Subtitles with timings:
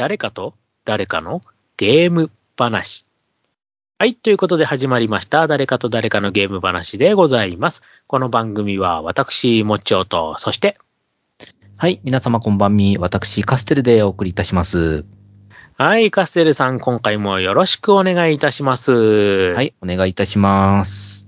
[0.00, 0.54] 誰かと
[0.86, 1.42] 誰かの
[1.76, 3.04] ゲーム話。
[3.98, 4.14] はい。
[4.14, 5.46] ということで始まりました。
[5.46, 7.82] 誰かと誰かのゲーム話でございます。
[8.06, 10.78] この番組は私、もっちょと、そして、
[11.76, 12.00] はい。
[12.02, 12.96] 皆様こんばんみ。
[12.96, 15.04] 私、カステルでお送りいたします。
[15.76, 16.10] はい。
[16.10, 18.92] カステルさん、今回もよろしくお願いいたします。
[18.92, 19.74] ははい。
[19.82, 21.26] お願いいたします。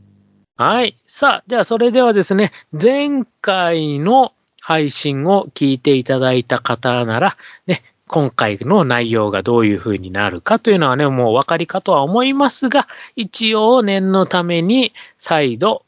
[0.56, 0.96] はい。
[1.06, 4.32] さあ、じゃあそれではですね、前回の
[4.62, 7.36] 配信を聞いていただいた方なら、
[7.66, 15.84] ね、今回の内容がどういう風になるかというのはね、もうお分かりかとは思いますが、一応念のために再度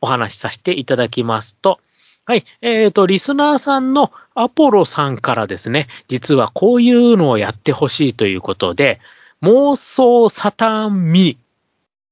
[0.00, 1.80] お話しさせていただきますと、
[2.26, 2.44] はい。
[2.62, 9.00] えっ、と、リスナーさんのアポロさんからですね、実はこういうのをやってほしいということで、
[9.42, 11.36] 妄想サタンミ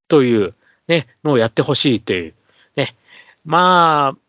[0.09, 0.55] という
[0.86, 2.34] ね、のをやってほしいという。
[2.77, 2.95] ね。
[3.47, 4.21] まあ、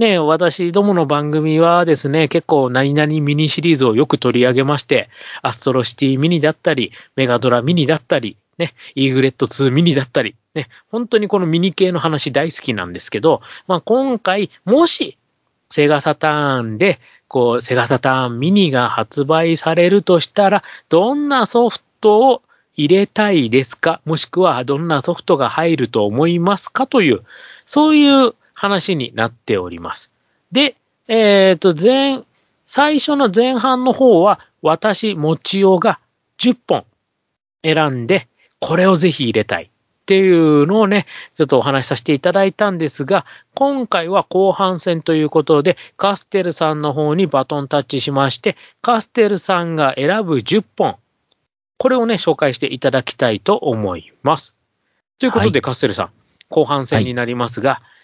[0.00, 5.10] ね、私どもの番組はですね、結構何々ミニシリーズをよく取り上げまして、
[5.42, 15.18] アストロシティミニだったり、メガドラミニだったり、ね、イーグレット2ミニだったり、ね、本当にこのミニ系の話大好きなんですけど、まあ今回、もし、
[15.68, 22.42] セガサターンで、こう、セガサターンミニが発売されるとしたら、どんなソフトを
[22.74, 24.00] 入れたいですか？
[24.06, 26.86] もしくはどんなソフトが入ると思いますか？
[26.86, 27.20] という、
[27.66, 30.12] そういう話になっております。
[30.52, 30.76] で、
[31.08, 32.20] えっ、と、前、
[32.66, 35.98] 最初の前半の方は、私、もちおが
[36.38, 36.84] 10本
[37.64, 50.96] 選んで、これをぜひ入れたいっていうのをね、ちょっとお話しさせていただいたんですが、今回は後半戦ということで、カステルさんの方にバトンタッチしまして、カステルさんが選ぶ10本、
[51.78, 54.54] これをね、紹介していただきたいと思います。
[55.18, 56.10] ということで、はいカステルさん、
[56.50, 57.99] 後半戦になりますが、はい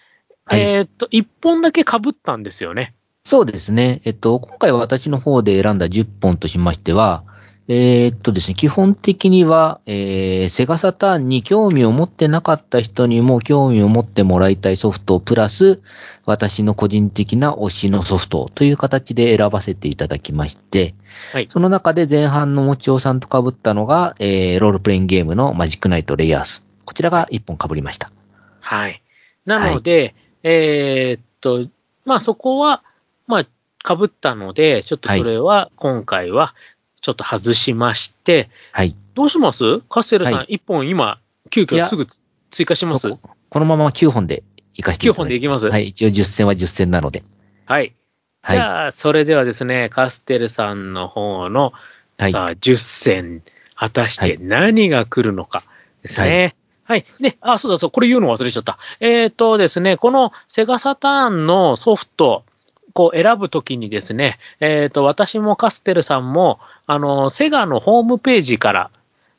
[0.51, 2.95] えーっと、1本だけ被ったんですよね。
[3.23, 4.01] そうですね。
[4.05, 7.23] えっと、今回私の方で選んだ10本としましては、
[7.69, 15.81] えーっとですね、基本的には、えー、セガサターンに興味を持ってなかった人にも興味を持ってもらいたいソフトプラス、
[16.25, 20.95] 私の個人的な推しのソフトという形で選ばせていただきまして、
[21.33, 21.49] はい。
[21.51, 26.63] その中で前半のもちおさんと被ったのが、えー、ロールプレイングゲームのマジックナイトレイヤース。
[26.85, 28.13] こちらが1本被りました。
[28.61, 29.03] はい。
[29.43, 30.15] なので、
[30.49, 31.67] えーっと、
[32.05, 32.83] まあそこは、
[33.27, 36.55] まあ、被ったので、ちょっとそれは今回は
[37.01, 38.95] ちょっと外しまして、はい。
[39.13, 39.81] どうします？
[39.89, 41.19] カステルさん、は1本今、
[41.49, 43.09] 急遽すぐつ追加します？
[43.09, 43.19] こ
[43.49, 44.43] このまま9本で
[44.73, 45.67] 行かせてい ?9 ただ本でいきます？
[45.69, 45.87] はい。
[45.87, 47.23] 一応10戦は10戦なので。
[47.65, 47.93] はい。
[48.41, 48.57] はい。
[48.57, 51.73] じゃあ、それではですね、カステルさんの方の、
[52.17, 52.31] はい。
[52.31, 53.43] さあ、10戦、
[53.75, 55.63] 果たしはいて何が来るのか
[56.03, 56.55] ですね。
[56.87, 57.05] はい。
[57.19, 58.77] で、あ、そうだそう、これ言うの忘れちゃった。
[59.01, 62.45] えっ、とですね、このセガサターンのソフト、
[62.93, 68.89] こう選ぶときにですね、えっ、と、私もカステルさんも、あの、セガのホームページから、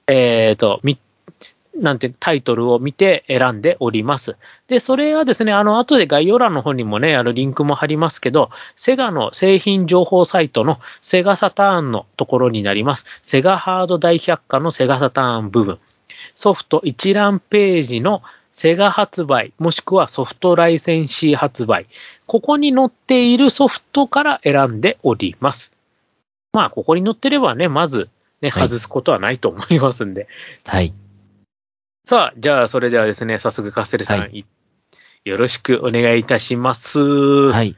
[0.08, 0.98] えっ、と、み、
[1.74, 4.36] なんて、タイトルを見て選んでおります。
[4.66, 13.06] で、それはですね、あの、後で概要欄の方にもね、あの、リンクも貼りますけど、セガの製品情報サイトのセガサターンのところになります。
[13.22, 15.78] セガハード大百科のセガサターン部分。
[16.38, 18.22] ソフト一覧ページの
[18.52, 21.88] セガ発売、もしくはソフトライセンシー発売。
[22.26, 25.72] ここに載っているソフトから選んでおります。
[26.52, 28.08] まあ、ここに載ってればね、まず、
[28.40, 30.28] ね、はい外すことはないと思いますんで。
[30.64, 30.94] はい。
[32.04, 34.46] さあ、じゃあ、それではですね、早速カステルさん、はい
[35.24, 37.00] よろしくお願いいたします。
[37.00, 37.74] はい。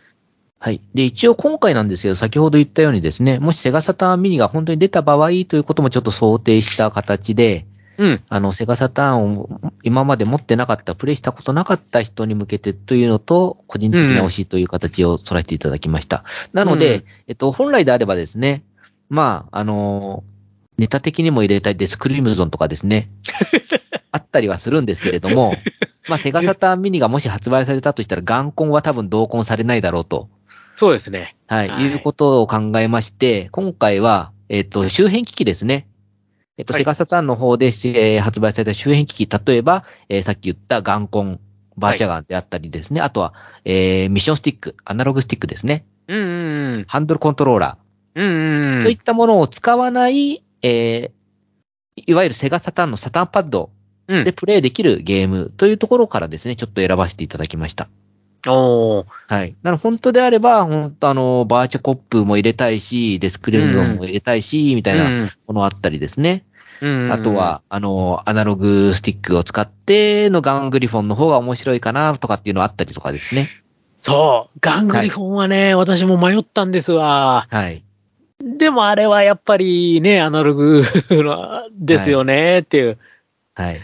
[0.58, 0.82] はい。
[0.92, 7.64] で、一応今回なんですけど、先ほど言ったようにですね、もしセガサターンミニが本当に出た場合ということもちょっと想定した形で、
[8.00, 8.22] うん。
[8.30, 16.24] あの、セガサターンを今まで持ってなかった、プレイしたことなかった人に向けてというのと、個人的な推しという形を取らせていただきました。
[16.54, 18.64] なので、うんえっと、本来であればですね、
[19.10, 20.24] まあ、あの
[20.78, 23.10] ネタ的にも入れたいデスクリムゾンとかですね、
[24.12, 25.54] あったりはするんですけれども、
[26.08, 30.30] まあ、セガサターンミニがもし発売されたとしたら、眼根は多分同梱されないだろうと。
[30.76, 31.36] そうですね。
[31.48, 35.86] はい、はいい、うことを考えまして、今回は、えっ、と、周辺機器ですね。
[36.60, 41.40] えっ、と、はいセガサターンの方で、えー発売された周辺機器、例えば、えーさっき言ったガンコン、
[41.78, 43.00] バーチャガンであったりですね。
[43.00, 43.32] あとは、
[43.64, 45.86] えーミッションスティック、アナログスティックですね。
[46.08, 46.84] うんうんうん。
[46.86, 47.78] ハンドルコントローラ
[48.14, 48.98] うんうんー、うんといっ。
[48.98, 51.10] たものを使わない、えー
[52.06, 53.70] いわゆるセガサターンのサターンパッド
[54.08, 57.88] うんでプレイできるゲームというところからですね、ちょっと選ばせていただきました。
[58.48, 59.54] おーはい。
[59.62, 66.44] なので本当であれば、本当あの、バーチャコップも入れたいし、デスクレムゾンも入れたいし、みたいなうんものあったりですね。
[66.80, 73.48] うんうんあとは、あの、アナログスティックを使ってのガングリフォンの方が面白いかな、とかっていうのあったりとかですね。
[74.00, 74.58] そう。
[74.60, 77.46] ガングリフォンはね、私も迷ったんですわ。
[77.50, 77.84] はい。
[78.42, 80.82] でもあれはやっぱりね、アナログ
[81.78, 82.98] ですよねっていう。
[83.54, 83.80] はい。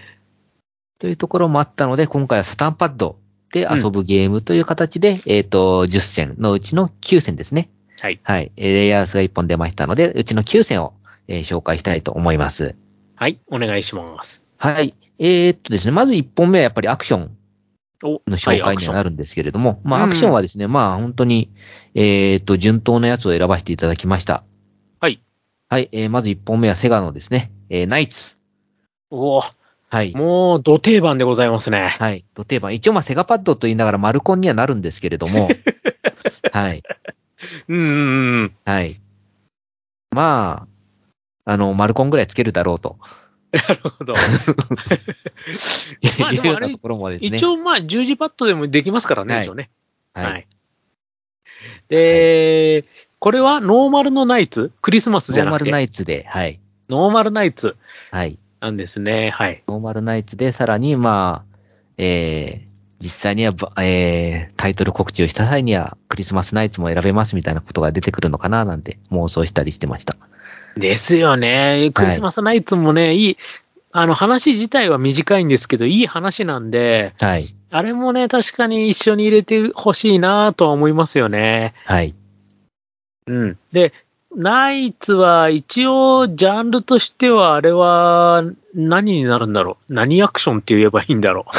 [0.99, 3.19] というところもあったので、今回はサタンパッド
[3.53, 7.69] で遊ぶゲームという形で、えっ、と、10戦のうちの9戦ですね。
[8.01, 8.21] はい。
[8.23, 8.53] はい。
[8.57, 10.95] えーレイヤースが1本出ましたので、うちの9戦を、
[11.29, 12.77] えー紹介したいと思います。
[13.17, 14.43] はい、お願いします。
[14.59, 14.95] はい。
[15.19, 17.37] えーっとですね、まず1本目はやっぱりアクション
[18.03, 19.09] お、の紹介にはなる。
[19.09, 21.51] るんですけれども、まあ、うんアクションはですね、まあ、本当に、
[21.95, 24.45] えーっと、順当なやつを選ばせていただきました。
[25.01, 25.23] はい。
[25.69, 25.89] はい。
[25.93, 28.37] えーまず1本目はセガのですね、えーナイツ。
[29.11, 29.41] お
[29.89, 30.12] はい。
[30.15, 31.97] もう、土定番でございますね。
[31.99, 32.25] はい。
[32.35, 32.75] 土定番。
[32.75, 35.49] 一応まあセガパッドと言いながらマルコンにはなるんですけれども、
[36.53, 36.83] はい。
[37.69, 38.57] うんうんうん。
[38.65, 39.01] はい。
[40.11, 40.75] まあ、
[41.47, 42.99] あの、マルコンぐらいつけるだろうと。
[43.53, 44.15] なるほど。
[46.21, 47.29] まあでもあれいうようなところもですね。
[47.29, 49.71] 一応、まあ、十字パッドでもできますからね、はい一応ね。
[50.13, 50.47] はい。
[51.89, 52.85] で、
[53.21, 54.73] これはノーマルのナイツ？
[54.83, 55.71] クリスマスじゃノーマルなくて。
[55.71, 56.61] ナイツで、はい。
[56.89, 57.77] ノーマルナイツ
[58.11, 58.39] はい。
[58.61, 59.31] なんですね。
[59.31, 59.63] はい。
[59.69, 61.57] ノーマルナイツで、さらに、まあ、
[61.99, 62.67] えー、
[62.99, 70.17] 実際にはば、えー、タイトル告知をした際には、クリスマスナイツも選べますみたいなことが出てくるのかな、なんて妄想したりしてました。
[70.76, 71.90] ですよね。
[71.94, 73.37] クリスマスナイツもね、いい、
[73.93, 77.55] あの話自体は短いんですけど、いい話なんで、はい。
[77.70, 81.75] あれもね、確かに一緒に入れてほしいなとは思いますよね。
[81.84, 82.14] はい。
[83.26, 83.58] うん。
[83.73, 83.93] で、
[84.34, 88.43] ナイツは一応ジャンルとしてはあれは
[88.75, 89.94] 何になるんだろう？
[89.94, 91.50] 何アクションって言えばいいんだろう？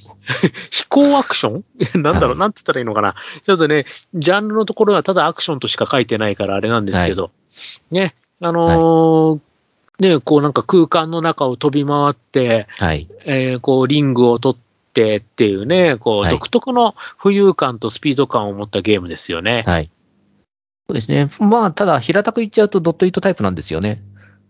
[0.70, 1.64] 飛行アクション？
[2.02, 3.14] なんだろう、はいなんつったらいいのかな？
[3.44, 3.84] ちょっとね、
[4.14, 7.30] ジャンルのところはただアクションとしか書いてないからあれなんですけど、
[7.90, 8.14] ね、
[8.44, 9.40] あのー
[10.00, 13.08] ね、こうなんか空間の中を飛び回って、はい。
[13.24, 14.58] えーこうリングを取っ
[14.92, 19.62] てっていうね、こはいう独特の浮遊感とスピード感を持ったゲームですよね。
[19.66, 19.90] はい。
[20.88, 21.30] そうですね。
[21.38, 24.02] まあ、ただ、平たく言っちゃうとドットイートタイプなんですよね。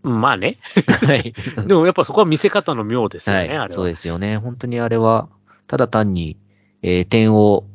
[0.03, 0.57] まあね。
[1.05, 1.33] はい。
[1.65, 3.49] でもやっぱそこは見せ方の妙ですよね、はい。
[3.49, 3.69] あれは。
[3.69, 4.37] そうですよね。
[4.37, 5.29] 本当にあれは、
[5.67, 6.37] ただ単に、
[6.81, 7.65] えー点を、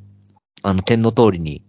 [0.62, 1.62] あの、点の通りに、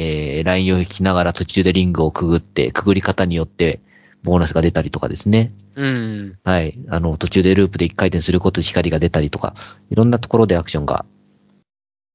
[0.00, 3.80] えーラインを引きながら途中でリングをくぐって、くぐり方によって、
[4.22, 5.52] ボーナスが出たりとかですね。
[5.74, 6.38] うん。
[6.44, 6.78] はい。
[6.88, 9.54] あの、途中でループで一回転することで光が出たりとか、
[9.90, 11.04] いろんなところでアクションが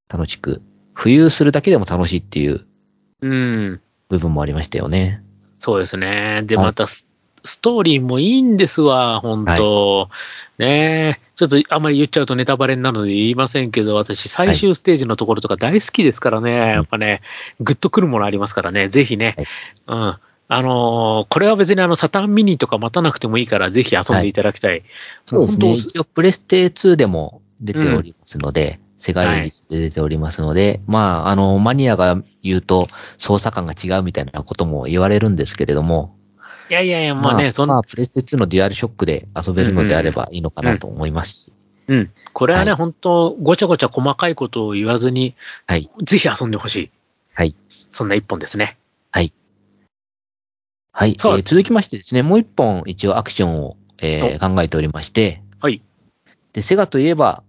[0.07, 0.61] 楽しく、
[0.95, 2.65] 浮遊するだけでも楽しいっていう
[3.21, 3.81] うん。
[4.07, 5.21] 部分もありましたよね。
[5.59, 6.43] そうですね。
[6.45, 7.07] で、はいまたス、
[7.43, 10.09] ストーリーもいいんですわ、本当、
[10.57, 11.33] ねえ。
[11.35, 17.21] ちょっとあんまり言っちゃうとネタバレになるので言いませんけど、私、最終ステージのところとか大好きですからね、やっぱね、
[17.59, 19.35] グッとくるものありますからね、ぜひね、
[19.87, 20.17] うん。
[20.49, 24.83] あのーこれは別にあの、サターンミニとか待たなくてもいいから、ぜひ遊んでいただきたい。
[25.25, 25.67] そうですね。
[25.67, 32.87] 本一応、プレステ2でも出ておりますので、セガレジスで出ておりますので、まあ、あの、マニアが言うと、
[33.17, 36.15] 操作感が違うみたいなことも言われるんですけれども、
[36.69, 41.53] いやいやいや、まあね、そんまあ、プレステ2のデュアルショックで遊べるのであればいいのかなと思いますし、
[41.87, 42.11] うん。
[42.31, 45.35] これはね、はい本当ごちゃごちゃ細かいことを言わずに、
[45.67, 45.89] はい。
[46.03, 46.91] ぜひ遊んでほしい。
[47.33, 47.55] はい。
[47.67, 48.77] そんな一本ですね。
[49.11, 49.33] はい。
[50.91, 51.11] はい。
[51.11, 55.81] えー続きましてですね、もう一本一応アクションを、えー考えておりまして、はい。
[56.53, 57.43] で、セガといえば、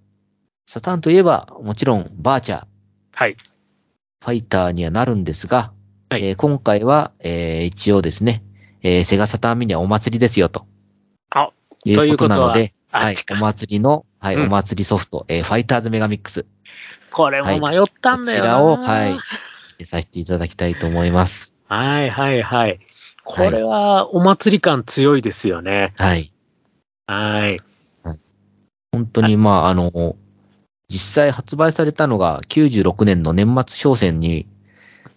[0.66, 2.64] サターンといえば、もちろん、バーチャー、
[3.12, 3.34] はい。
[3.34, 5.72] ファイターにはなるんですが、
[6.10, 8.42] はいえー今回は、えー一応ですね、
[8.84, 10.66] えーセガサターンミニはお祭りですよ、と
[11.30, 11.50] あ、
[11.84, 16.46] いうことなので、はいお祭りの、はい、うんお祭りソフト、えーファイターズメガミックス、
[17.10, 19.20] これも迷ったんだよな、こちらを、はい、入
[19.78, 21.54] れさせていただきたいと思います。
[21.66, 22.78] はいはいはい。
[23.24, 25.94] これはお祭り感強いですよね。
[25.96, 26.30] はい。
[27.06, 27.60] はい。
[28.92, 30.14] 本当に、まあ、あの、
[30.88, 34.46] 実際発売されたのが96年の年末商戦に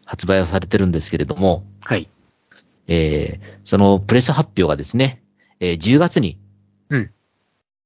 [0.06, 2.10] 発売されてるんですけれども、はい。
[2.88, 5.24] えーそのプレス発表がですね、
[5.60, 6.40] えー10月に、
[6.90, 7.12] うん。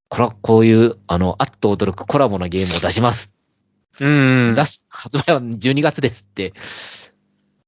[0.08, 3.32] こら、こういう、あの、あっと驚くコラボなゲームを出します。
[4.00, 4.54] うん。
[4.54, 6.52] 出す、発売は12月ですって、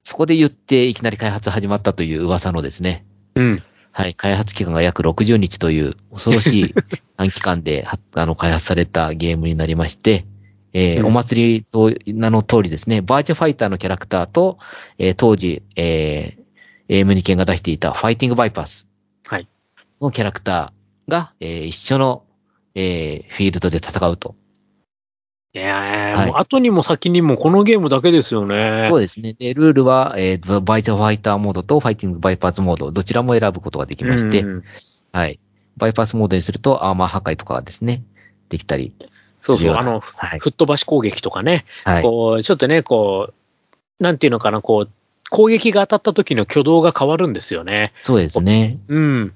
[0.05, 3.62] そこで言っていきなり開発始まったという噂のですね、うん。
[3.91, 6.75] はい、開発期間が約60日という恐ろしい
[7.17, 10.26] 短期間ではあの開発されたゲームになりまして、
[10.73, 14.59] えーうんお祭りと名の通りですね、バーチャファイターのキャラクターと、
[14.99, 16.44] えー当時、えー、
[16.88, 18.87] AM ニケンが出していたファイティングバイパース
[19.25, 19.49] はい。
[20.00, 22.25] のキャラクターが、えー一緒の、
[22.75, 24.35] えーフィールドで戦うと。
[25.55, 28.87] いやー、はいもう後にも先にもこのゲームだけですよね。
[28.88, 29.35] そうですね。
[29.35, 34.64] で、ルールは、えーバイチャファイターモードとファイティングバイパースモード、どちらも選ぶことができまして、うん
[35.12, 35.38] はい。
[35.76, 38.03] バイパースモードにするとアーマー破壊とかがですね、
[38.49, 38.93] できたり
[39.41, 39.75] そうそう。
[39.76, 40.38] あの、はい。
[40.41, 42.03] 吹っ飛ばし攻撃とかね、はい。
[42.03, 44.91] こう、ちょっとね、こう、なんていうのかな、こう、
[45.35, 47.93] 攻撃が当たった時の挙動が変わるんですよね。
[48.05, 48.79] そうですね。
[48.87, 49.35] うん。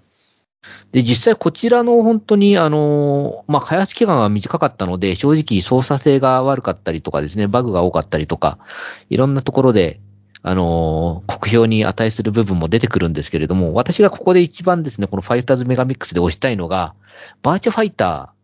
[0.92, 8.60] で、実際こちらの本当に、あの、まあ、開発期間が短かったので、正直操作性が悪かったりとかですね、バグが多かったりとか、
[9.10, 9.98] いろんなところで、
[10.42, 16.94] あの、酷評に値する部分も出てくるんですけれども、私がここで一番ですね、このファイターズメガミックスで押したいのが、
[17.42, 18.34] バーチャファイタ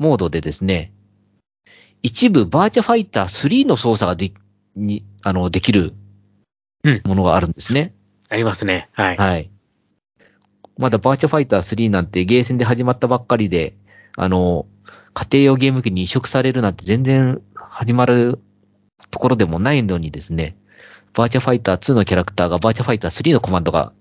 [0.00, 0.92] ーモードでですね、
[2.02, 4.32] 一部バーチャファイター3の操作がで、
[4.74, 6.03] に、あの、できるうん
[7.04, 7.94] ものがあるんですね。
[8.28, 8.88] ありますね。
[8.92, 9.16] はい。
[9.16, 9.50] はい。
[10.76, 13.76] まだバーチャファイター3なんてゲーセンで始まったばっかりで、
[14.16, 14.66] あの、
[15.14, 18.40] 家庭用ゲーム機に移植されるなんて全然始まる
[19.10, 20.56] ところでもないのにですね、
[21.14, 23.92] バーチャファイター2のキャラクターがバーチャファイター3のコマンドが、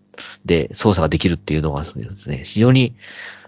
[0.46, 2.96] で操作ができるっていうのがですね、非常に、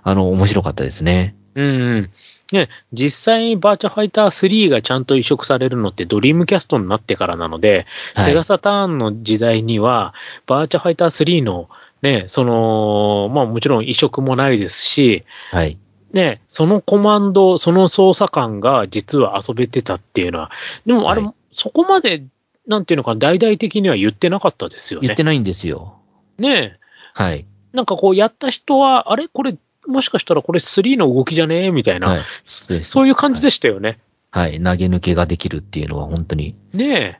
[0.03, 1.35] あの、面白かったですね。
[1.55, 2.11] うんうん。
[2.51, 10.13] ね、実際にバーチャファイター3がちゃんと移植されるのってドリームキャストになってからなので、はいセガサターンの時代には、
[10.45, 11.69] バーチャファイター3の
[12.01, 15.77] ね、その、まあもちろん移植もないですし、はい。
[16.13, 20.51] ね、そのコマンド、その操作感が実は遊べてたっていうのは、
[20.85, 22.25] でもあれ、はいそこまで、
[22.67, 25.07] なんていうのか、大々的には言ってなかったですよね。
[25.07, 25.95] 言ってないんですよ。
[26.37, 26.77] ね
[27.13, 27.45] はい。
[27.71, 29.29] なんかこうやった人は、あれ？
[29.29, 29.55] これ、
[29.87, 31.65] もしかしたらこれ3の動きじゃね？
[31.65, 32.23] えみたいな、はい。
[32.43, 33.99] そそういう感じでしたよね。
[34.31, 34.61] はい。
[34.61, 36.55] 投げ抜けができるっていうのは本当に。
[36.73, 37.19] ね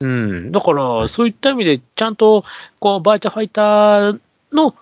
[0.00, 0.52] うん。
[0.52, 2.44] だから、はいそういった意味で、ちゃんと、
[2.78, 4.20] こう、バーチャファイター
[4.52, 4.74] の、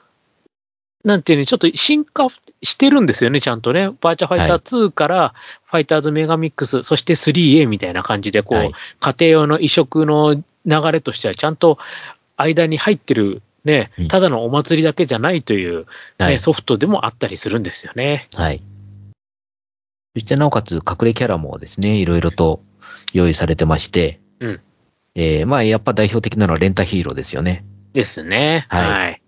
[1.05, 2.29] なんていうの、ちょっと進化
[2.63, 3.91] してるんですよね、ちゃんとね。
[4.01, 5.35] バーチャファイター2から、
[5.65, 10.43] ファイターズメガミックス、そして 3A みたいな感じで、こう、はい家庭用の移植の流
[10.93, 11.79] れとしては、ちゃんと
[12.37, 15.85] 間に入ってる、ねうん、ただのお祭りだけじゃないという、ね
[16.19, 16.41] はい。
[16.41, 18.29] ソフトでもあったりするんですよね。
[18.35, 18.63] はい。
[20.15, 22.61] そしてなおかつ隠れキャラもですね、いろいろと
[23.13, 24.61] 用意されてまして、うん。
[25.15, 27.65] えー、まあやっぱ代表的なのはレンタヒーローですよね。
[27.93, 28.67] ですね。
[28.69, 28.79] は。
[28.79, 29.23] はいい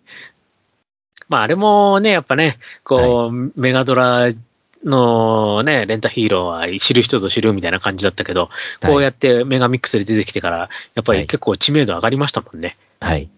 [1.28, 4.32] まあ、あれもね、やっぱね、こう、メガドラ
[4.84, 8.50] のね、レンタヒーローは知る人ぞ知るみたいな感じだったけど、
[8.84, 12.76] こうやってメガミックスで出てきてから、やっぱり結構知名度上がりましたもんね。
[13.00, 13.30] はい。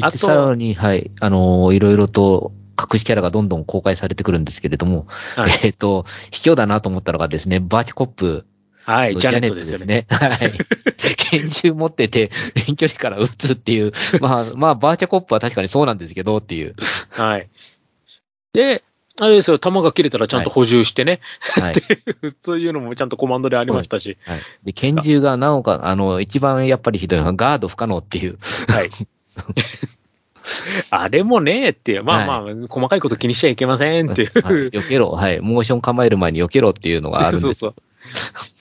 [0.00, 5.60] そあとしてさらに、はい、あのーいろいろと隠しキャラがどんどん公開されてくるんですけれども、はい。
[5.62, 8.46] えっ、と、卑怯だなと思ったのがですね、バーチコップ
[8.86, 10.06] はい、ジャネットですすね。
[10.10, 10.52] はい。
[11.30, 12.30] 拳銃持ってて、
[12.68, 13.90] 遠距離から撃つっていう、
[14.22, 16.76] まあ、まあ、バーチャコップは確かにそうなんですけどっていう。
[17.10, 17.48] はい。
[18.52, 18.84] で、
[19.18, 21.74] あれですよ、弾が切れたらちゃんと補充してね、はい。
[22.44, 24.40] そういうのもちゃんとコマンドでありましたし、はい。
[24.62, 28.36] で、拳銃がなおか、あの、一番やっぱりひどいのはガード不可能っていう。
[28.68, 28.90] はい。
[30.90, 34.30] あれもねっていう、まあまあ、は細かいこと気にしちゃいけませんっていう。
[34.42, 35.10] はい、避けろ。
[35.10, 35.40] はい。
[35.40, 37.60] モーション構える前に避けろっていうのがあるんです。
[37.60, 38.54] そうそう。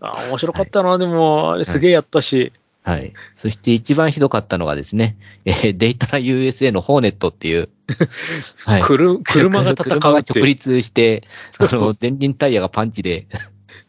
[0.00, 2.52] あ面白かったな、でも、あれすげえやったし。
[2.82, 3.12] はい。
[3.34, 7.68] そして一番ひどかったのがですね、えーデイタナ USA のホーネットっていう、
[8.64, 8.82] はい。
[8.82, 13.26] 車が戦車がうって直立して、そうそうあの、前輪タイヤがパンチで、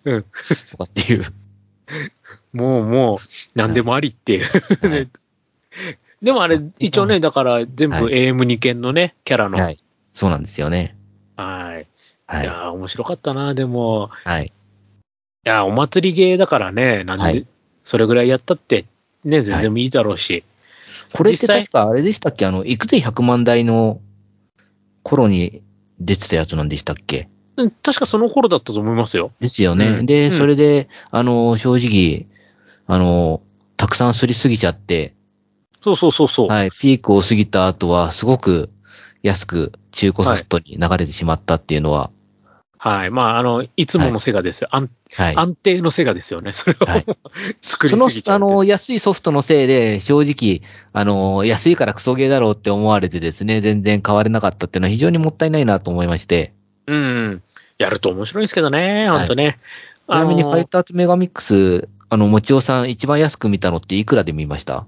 [0.03, 0.25] うん
[0.71, 1.23] とかっていう。
[2.51, 3.17] もうもう、
[3.55, 4.45] 何でもありっていう。
[4.87, 5.09] はい
[6.21, 9.57] でもあれ、一応ね、だから全部はい AM2 件のね、キャラの。
[9.57, 9.65] はい。
[9.65, 9.79] はい。
[10.11, 10.95] そうなんですよね。
[11.37, 12.45] い、はい。
[12.45, 14.09] やー、面白かったな、でも。
[14.11, 14.47] はい。
[14.47, 14.51] い
[15.45, 17.45] やー、お祭りゲーだからね、なんで、はい
[17.85, 18.85] それぐらいやったって、
[19.25, 20.43] ね、全然いいだろうし。
[21.11, 22.45] これって実際確かあれでしたっけ？
[22.45, 23.99] あの、行くぜ100万台の
[25.01, 25.63] 頃に
[25.99, 27.29] 出てたやつなんでしたっけ？
[27.57, 29.31] うん確かその頃だったと思いますよ。
[29.39, 29.87] ですよね。
[29.87, 32.27] うんで、うんそれで、あの、正直、
[32.85, 33.41] あの、
[33.75, 35.15] たくさんすりすぎちゃって、
[35.81, 36.47] そうそうそうそう。
[36.47, 38.69] はい、ピークを過ぎた後は、すごく
[39.23, 42.11] 安く中古ソフトに流れてしまったっていうのは、
[42.81, 43.11] はい。
[43.11, 44.69] まあ、あの、いつものセガですよ。
[44.71, 45.35] 安はい。
[45.35, 46.53] 安定のセガですよね。
[46.53, 47.05] それを、はい
[47.61, 48.45] 作りそのすぎ、ちゃうって。
[48.45, 50.61] あの、安いソフトのせいで、正直、
[50.93, 56.53] あの、安いからクソゲーだろうって思われてですね、全然買われなかったっていうのは非常にもったいないなと思いまして、
[56.87, 57.43] うん。
[57.79, 59.59] やると面白いですけどね、ほんとね。
[60.09, 64.87] ちなみにファイターズメガミックス、あの、もちおさん一番安く見たのっていくらで見ました？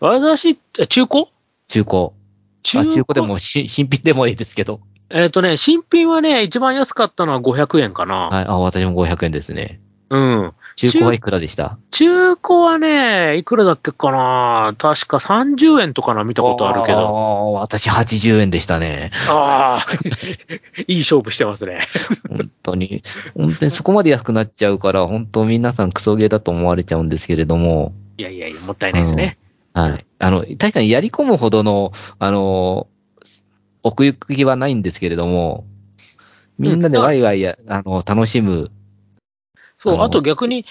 [0.00, 0.56] 私、
[0.88, 1.26] 中古？
[1.68, 2.10] 中古。
[2.62, 4.80] 中あ中古でもし 新品でもいいですけど。
[5.08, 8.28] えっ、とね、新品はね、一番安かったのは500円かな。
[8.28, 8.44] はい。
[8.46, 9.80] あ、私も500円ですね。
[10.08, 10.52] うん。
[10.76, 11.78] 中古はいくらでした？
[11.90, 16.98] 中古はね、いくらだっけかな確か30円とかな見たことあるけど。
[16.98, 17.52] ど。
[17.54, 19.10] 私80円でしたね。
[19.28, 19.92] ああ、
[20.86, 21.80] いい勝負してますね。
[22.28, 23.02] 本当に。
[23.36, 27.92] 本当にそこまで安くなっちゃうから、本当皆さんクソゲーだと思われちゃうんですけれども。
[28.18, 29.38] いやいやいや、もったいないですね。
[29.76, 30.06] はい。
[30.18, 32.86] あの、確かにやり込むほどの、あの、
[33.82, 35.66] 奥行きはないんですけれども、
[36.58, 38.70] みんなでワイワイや、あの、楽しむ。
[39.76, 40.64] そう、あと逆に、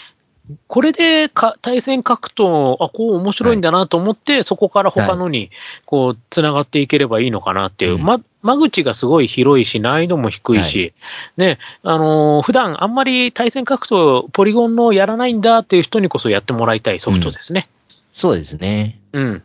[0.67, 5.51] これでか対戦格闘、あ、こう面白いんだなと思って、そこから他のに、
[5.85, 7.95] こう、つながっていければいいのかなっていう。
[7.95, 10.95] うんま、間口がすごい広いし、難易度も低いし、
[11.37, 17.69] ね、あのー普段あんまり対戦格闘、ポリゴンのやらないんだっていう人にこそやってもらいたいソフトですね。
[18.15, 19.01] そうですね。
[19.11, 19.43] うん。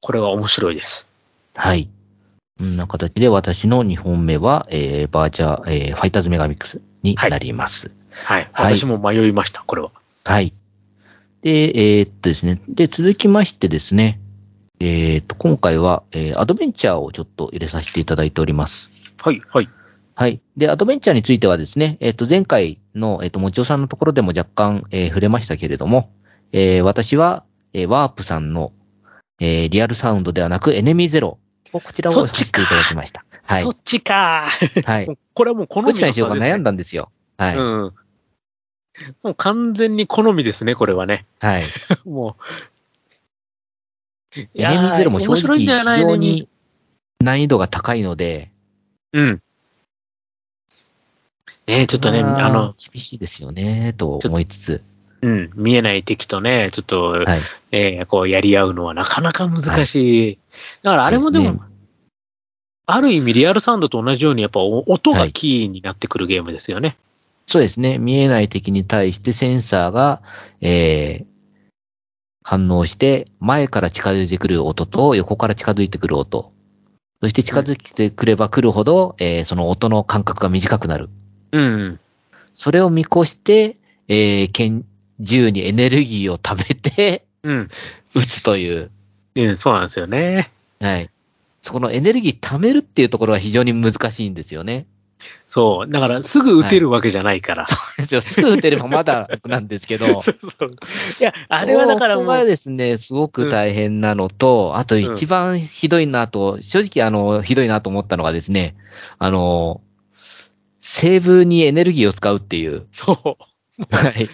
[0.00, 1.06] これは面白いです。
[1.54, 1.90] はい。
[2.58, 7.90] こんな形で私の2本目は、えー、バーチャー、えー、ファイターズメガミックスになります。
[8.24, 8.48] はい。
[8.54, 9.90] はい私も迷いました、これは。
[10.24, 10.54] はい。
[11.42, 12.62] で、えーっとですね。
[12.66, 14.18] で、続きましてですね。
[14.80, 18.90] えーっと、今回は、えーアドベンチャーをちょっと入れさせていただいております。
[19.18, 19.68] はい、はい。
[20.14, 20.40] はい。
[20.56, 26.08] で、アドベンチャーについてはですね、えーっと、前回の、えーっと、もちおさんのところでも若干、えー触れましたけれども、
[26.52, 28.72] えー私は、えーワープさんの、
[29.40, 31.38] えーリアルサウンドではなく、エネミーゼロ
[31.72, 33.24] をこちらをさせていただきました。
[33.44, 33.70] はいそ。
[33.70, 34.48] っちか。
[34.84, 35.18] はい。
[35.34, 37.10] これはもう好みどちらにしようか悩んだんですよ。
[37.36, 37.56] はい。
[37.56, 37.94] うん。
[39.22, 41.26] もう完全に好みですね、これはね。
[41.40, 41.66] はい。
[42.04, 42.42] もう。
[44.38, 46.48] エネミーゼロも正面白直いんだよな非常エネミに
[47.18, 49.42] 難易度が高いので、ーうん。
[51.66, 54.84] ねちょっとね、まあの、厳しいですよね、と思いつつ。
[55.22, 57.40] うん、見えない敵とね、ちょっと、はい。
[57.72, 60.38] えーこうやり合うのはなかなか難しい。
[60.82, 61.70] だからあれもでも、ですね
[62.86, 66.96] ある意味リアルサウンドと同じようにやっぱお音がキーになってくるゲームですよね。
[67.46, 67.98] そうですね。
[67.98, 70.22] 見えない敵に対してセンサーが、
[70.60, 71.26] えー、
[72.42, 76.52] 反応して、前から近づいてくる音と横から近づいてくる音。
[77.22, 81.10] そして近づいてくれば来るほど、えーその音の間隔が短くなる。
[81.52, 82.00] うん。
[82.54, 83.76] それを見越して、
[84.08, 84.84] えー、剣、
[85.20, 87.70] 銃にエネルギーを貯めて、うん。
[88.14, 88.90] 撃つという。
[89.36, 90.50] うん、そうなんですよね。
[90.80, 91.10] はい。
[91.62, 94.86] そこのエネルギー貯めるっていうところは非常に難しいんですよね。
[95.48, 95.90] そう。
[95.90, 97.66] だから、すぐ撃てるわけじゃないから。
[97.98, 98.20] ですよ。
[98.20, 100.20] すぐ撃てればまだなんですけど。
[100.22, 100.70] そうそう。
[101.20, 108.76] いや、あれはだからそこがもう、ですね、すごく大変なのと、あと一番ひどいなと、正直あの、ひどいなと思ったのがですね、
[109.18, 109.82] あの、
[110.80, 112.86] セーブにエネルギーを使うっていう。
[112.90, 113.86] そう。
[113.94, 114.30] はい。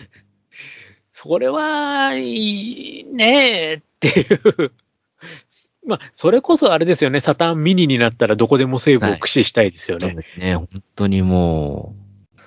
[1.27, 4.23] それは、いいねえってい
[4.67, 4.73] う。
[5.87, 10.15] まあ、それこそあれですよね、サターンミニになったらどこでもセーブを駆使したいですよね。
[10.15, 11.95] ですね、本当にも
[12.37, 12.41] う、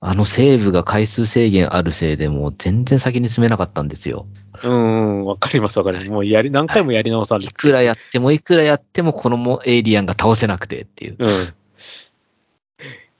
[0.00, 4.26] あのセーブが回数制限あるせいでもう全然先に進めなかったんですよ。
[4.64, 6.10] うん、わかりますわかります。
[6.10, 11.16] もうやり、何回もやり直されいくらやってもいくらやってもこのもエイリアンが倒せなくてっていう。
[11.18, 11.28] うん。
[11.28, 11.30] い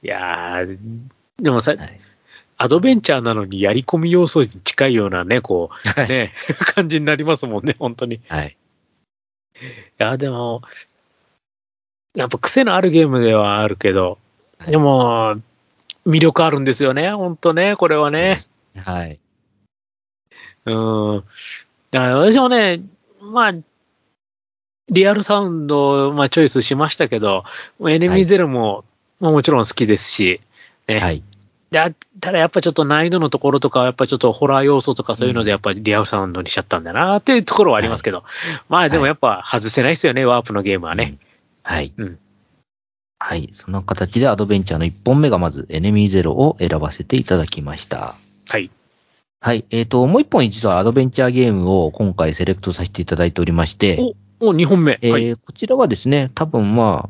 [0.03, 0.79] やー、
[1.41, 2.01] でもさ、はい
[2.63, 6.33] アドベンチャーなのにやり込み要素に近いようなね、こう、ね、
[6.77, 8.17] 感じになりますもんね、本当に。
[8.17, 8.57] いはい。
[9.99, 10.63] や、でも、
[12.15, 14.19] やっぱ癖のあるゲームではあるけど、
[14.59, 15.41] はいでも、
[16.07, 18.41] 魅力あるんですよね、本当ね、これはね。
[18.77, 19.19] はい。
[20.67, 20.73] う
[21.17, 21.25] ん。
[21.91, 22.81] だから私もね、
[23.21, 23.55] まあ、
[24.89, 27.43] リアルサウンドを、まあ、チョイスしましたけど、
[27.89, 28.85] エネミーゼロも、
[29.19, 30.41] まあもちろん好きですし、
[30.87, 31.01] ね。
[31.01, 31.25] はい。
[31.73, 38.25] であただやっぱちょっと難易度のところとか、やっぱちょっとホラー要素とかそういうので、やっぱりリアルサウンドにしちゃったんだなっていうところはありますけど、
[38.69, 41.17] まあでもやっぱ外せないですよね、ワープのゲームはね。
[41.65, 41.73] うん。
[41.73, 41.93] はい。
[41.97, 42.19] うん
[43.25, 43.51] はい。
[43.53, 48.17] そんな形でアドベンチャーの1本目がまずエネミーゼロを選ばせていただきました。
[48.49, 48.69] はい。
[49.41, 49.65] はい。
[49.71, 54.99] えっ、と、もう1本実はアドベンチャーゲームを今回セレクトさせていただいておりまして、お、2本目。
[55.03, 55.37] えーはい。
[55.37, 57.09] こちらはですね、多分ま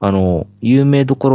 [0.00, 1.28] あ、あの、有名どこ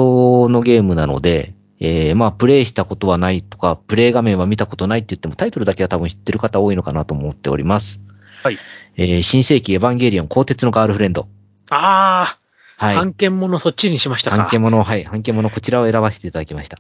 [0.46, 8.00] ろのゲームなので、えーまあ、プレイしたことはないとか、プレイ画面は見たことないって言っても、タイトルだけは多分知ってる方多いのかなと思っております。
[8.44, 8.58] はい。
[8.96, 11.28] えー新世紀エヴァンゲリオン鋼鉄のガールフレンド。
[11.70, 12.38] あ
[12.80, 12.96] あ、はい。
[12.96, 14.62] 判件ものそっちにしましたか半。
[14.62, 15.04] もの、はい。
[15.04, 16.80] 半ものこちらを選ばせていただきました。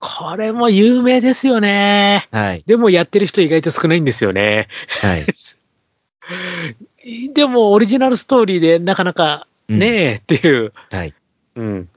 [0.00, 2.28] これも有名ですよね。
[2.30, 2.64] はい。
[2.66, 4.68] でもやってる人意外と少ないんですよね。
[5.02, 5.26] はい。
[7.34, 10.72] でもオリジナルストーリーでなかなかうんねえっていう。
[10.90, 11.14] はい。
[11.56, 11.88] うん。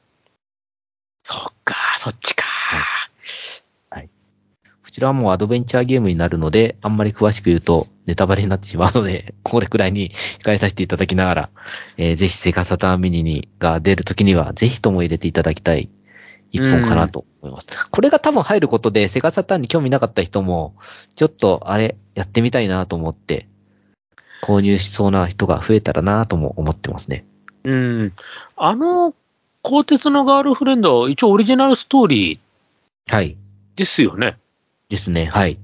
[1.32, 2.46] そっか、そっちか。
[4.92, 10.12] こちらはもうアドベンチャーゲームになるので、あんまり詳しく言うとネタバレになってしまうので、 これくらいに
[10.44, 11.50] 控えさせていただきながら、
[11.96, 15.90] えーぜひセガサターンミニにが出るときには、ぜひとも入れていただきたい
[16.52, 17.90] 一本かなと思います。
[17.90, 20.76] これが多分入ることで、セガサターンに興味なかった人も、
[21.16, 23.48] ちょっとあれ、やってみたいなと思って、
[24.44, 27.24] 購入しそうな人が増えたらなとも思ってますね。
[27.64, 28.14] うん。
[28.58, 29.14] あの、
[29.64, 33.38] 鋼鉄のガールフレンド、一応オリジナルストーリーはい。
[33.76, 34.38] ですよね。
[34.90, 35.30] ですね。
[35.32, 35.58] はい。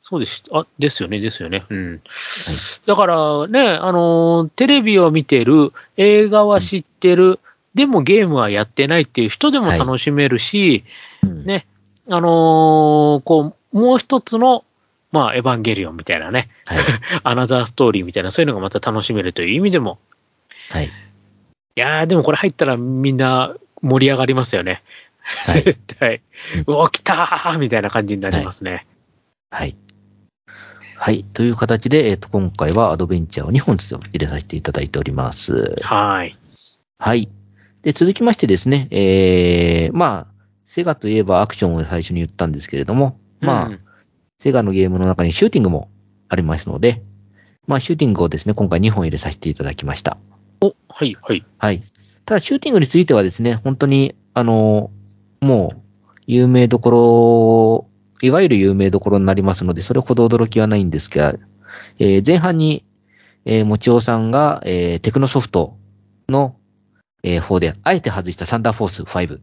[0.00, 0.42] そうです。
[0.52, 1.66] あ、ですよね、ですよね。
[1.68, 2.00] うん。
[2.86, 7.40] だからね、あのーテレビを見てる、映画は知ってる、
[7.74, 10.84] でもゲームはやってないっていう人でも楽しめるし、
[11.22, 11.66] うんね
[12.08, 14.64] あのーこう、もう一つの、
[15.12, 16.78] まあ、エヴァンゲリオンみたいなね、はい。
[17.22, 19.98] アナザーストーリーみたいな、そういうのがまた楽しめるという意味でも、
[20.70, 20.90] はい。
[21.78, 24.82] いやー、でもこれ入ったらみんな盛り上がりますよね。
[25.20, 26.22] はい絶対。
[26.66, 28.84] うお、来たーみたいな感じになりますね。
[29.48, 29.76] はい。
[30.96, 31.22] はい。
[31.22, 35.76] という形で、えっ、と、今回はアドベンチャーを2本ずつ入れさせていただいております。
[35.82, 36.36] はい。
[36.98, 37.28] はい。
[37.82, 43.80] で、続きましてですね、えー、まあ、セガといえばアクションを最初に言ったんですけれども、まあ、うん
[44.40, 45.90] セガのゲームの中にシューティングも
[46.28, 47.02] ありますので、
[47.68, 50.16] まあ、シューティングをですね、今回2本入れさせていただきました。
[50.60, 51.44] お、はい、はい。
[51.58, 51.82] はい。
[52.24, 54.90] ただ、シューティングについてはですね、本当に、あの、
[55.40, 55.80] もう、
[56.26, 57.88] 有名どこ
[58.20, 61.34] ろ、いわゆる有名どころになりますので、それほど驚きはないんですが、
[61.98, 62.84] えー前半に、
[63.44, 65.76] えー、もちおさんが、えーテクノソフト
[66.28, 66.56] の、
[67.22, 69.40] えー方で、あえて外したサンダーフォース5。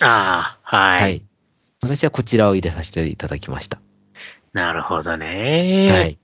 [0.00, 1.02] ああ、はい。
[1.02, 1.22] はい。
[1.80, 3.80] 私はこちらを入れさせていただきました。
[4.52, 5.88] なるほどね。
[5.90, 6.18] はい。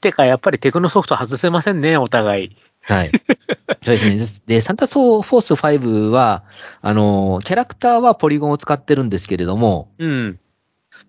[0.00, 2.56] てか、やっぱりテクノソフト外せませんね、お互い。
[2.82, 3.10] はい。
[3.84, 4.40] そうですね。
[4.46, 6.44] で、サンタソーフォース5は、
[6.80, 10.38] あの、キャラクターはポリゴンを使ってるんですけれども、うん。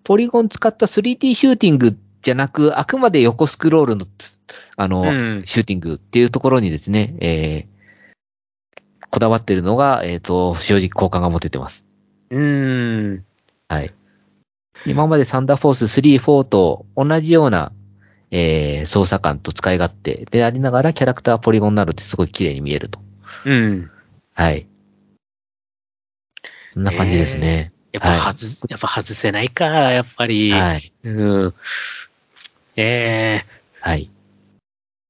[0.04, 4.38] ポリゴン使った 3D シューティングじゃなく、あくまで横スクロールのつ、
[4.76, 7.72] あの、うんシューティングっていうところにですね、えー
[9.12, 11.84] こだわってるのが、えっ、と、正直好感が持ててます。
[12.30, 13.24] うーん。
[13.68, 13.92] はい。
[14.86, 17.72] 今までサンダーフォース3、4と同じような、
[18.32, 22.98] えー操作感と使い勝手でありながらキャラクターはポリゴンになるってすごい綺麗に見えると。
[23.44, 23.90] うん。
[24.34, 24.66] はい。
[26.72, 27.72] そんな感じですね。
[27.92, 30.50] やっぱはい外、やっぱ外せないか、やっぱり。
[30.50, 30.92] はい。
[31.04, 31.54] うん。
[32.76, 33.46] ええ
[33.80, 34.10] はい。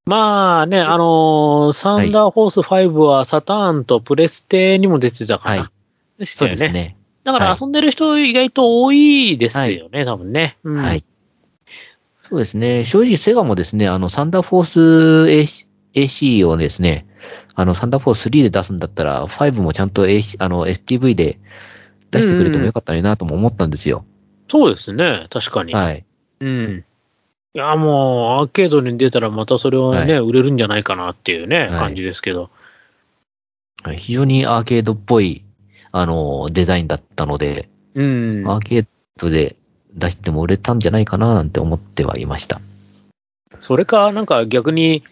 [0.05, 5.63] まあね、あのーサンダーフォース5はサターンとプレステにも出てたかな。
[5.63, 5.71] はい
[6.19, 6.49] でしたそう。
[6.49, 6.97] ですね。
[7.23, 10.59] だからはい遊んでる人意外と多いですよね、多分ね。
[10.65, 11.05] うん、はい。
[12.33, 12.87] そうですね。
[12.87, 17.07] 正直セガもですね、あの、サンダーフォース AC, をですね、
[17.55, 21.39] あの、サンダーフォース3で出すんだったら、5もちゃんと AC、あの、STV で
[22.11, 24.07] 出してくれてもよかったなとも思ったんですよ。
[24.49, 25.75] そうですね、確かに。
[25.75, 26.07] はい。
[26.41, 26.85] うん。
[27.53, 32.51] いや、もう、アーケードに出たらまたそれはね、は売れるんじゃないかなっていうね、い感じですけど。
[33.83, 35.45] はい非常にアーケードっぽい、
[35.91, 38.49] あの、デザインだったので、うん。
[38.49, 38.87] アーケー
[39.19, 39.57] ドで
[39.95, 42.61] 出しても売れたんじゃないかななんて思ってはいました。
[43.59, 45.03] それか、なんか逆に、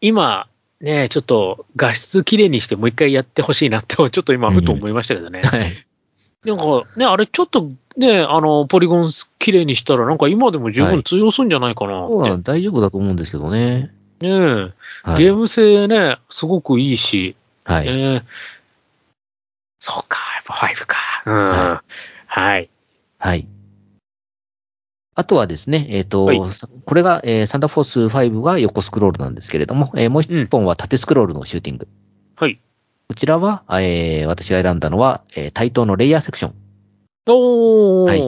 [0.00, 0.46] 今、
[0.80, 5.40] ね、ちょっと画質きれいにしてもう一回やってほしいなって、ちょっと今、ふと思いましたけどね。
[5.42, 5.86] はい。
[6.44, 12.52] なんかね、あれちょっとね、あの、ポリゴンきれいにしたら、なんか今でも十分通用するんじゃないかなそうなのって。
[12.52, 13.90] 大丈夫だと思うんですけどね。
[14.20, 14.30] ね
[15.02, 15.18] はい。
[15.18, 17.86] ゲーム性ね、すごくいいし、はい。
[17.86, 18.24] ね
[19.80, 20.96] そうか、やっぱ5か。
[21.26, 21.48] うん。
[21.48, 21.82] は
[22.26, 22.70] はい。
[23.18, 23.46] はい。
[25.18, 26.40] あとはですね、えっ、と、はい
[26.84, 31.88] これが、えーサンダーフォース5が横スクロールなんですけれども、えーもう一本は縦スクロールのシューティング。
[32.36, 32.60] はい。
[33.08, 36.54] こちらは、えー私が選んだのは、えー対等のレイヤーセクション。
[37.26, 38.08] おー。
[38.08, 38.22] はい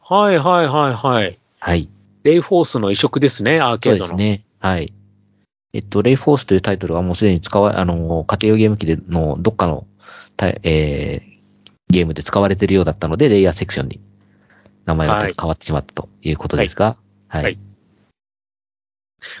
[0.00, 1.38] はいはいはいはい。
[1.60, 1.90] はい。
[2.22, 4.16] レイフォースの移植ですね、アーケそうードの。
[4.16, 4.44] ですね。
[4.60, 4.94] はい。
[5.74, 9.86] えっと、レイフォースというタイトルはもうすでに使わ、あの、家庭用ゲーム機でのどっかの、
[10.38, 11.34] たえー
[11.90, 14.00] ゲームで使われているようだったので、レイヤーセクションに
[14.84, 16.96] 名前がはい変わってしまったということですが、
[17.28, 17.44] はい。
[17.44, 17.58] はい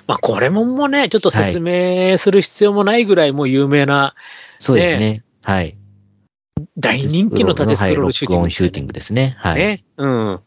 [0.06, 4.14] まあ、これももうね、ちょっと説明する必要もないぐらいもう有名な、
[4.58, 5.22] そうですね。
[5.42, 5.76] はい。
[6.78, 9.36] 大人気の縦スクロールシューティング、はい録音シューティングですね。
[9.38, 9.56] はい。
[9.56, 9.84] ね。
[9.98, 10.40] うん。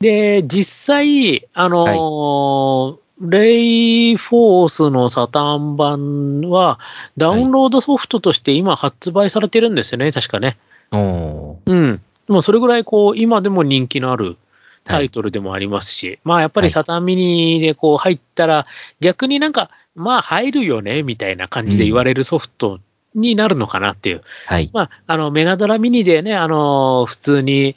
[0.00, 6.80] で、実際、あのーレイフォースのサターン版は、
[7.16, 10.58] ダウンロードソフトとして今発売されてるんですよね、確かね。
[10.90, 12.02] うん。
[12.28, 14.36] もうそれぐらいこう、今でも人気のある
[14.84, 18.66] タイトルでもありますし、まあやっぱりはいサターンミニでこう入ったら、
[19.00, 22.80] 逆になんか、まあ入るよね、みたいな感じで言われるソフト
[23.14, 24.22] になるのかなっていう。
[24.46, 24.70] はい。
[24.72, 27.76] まあ、あの、メガドラミニでね、あの、普通に、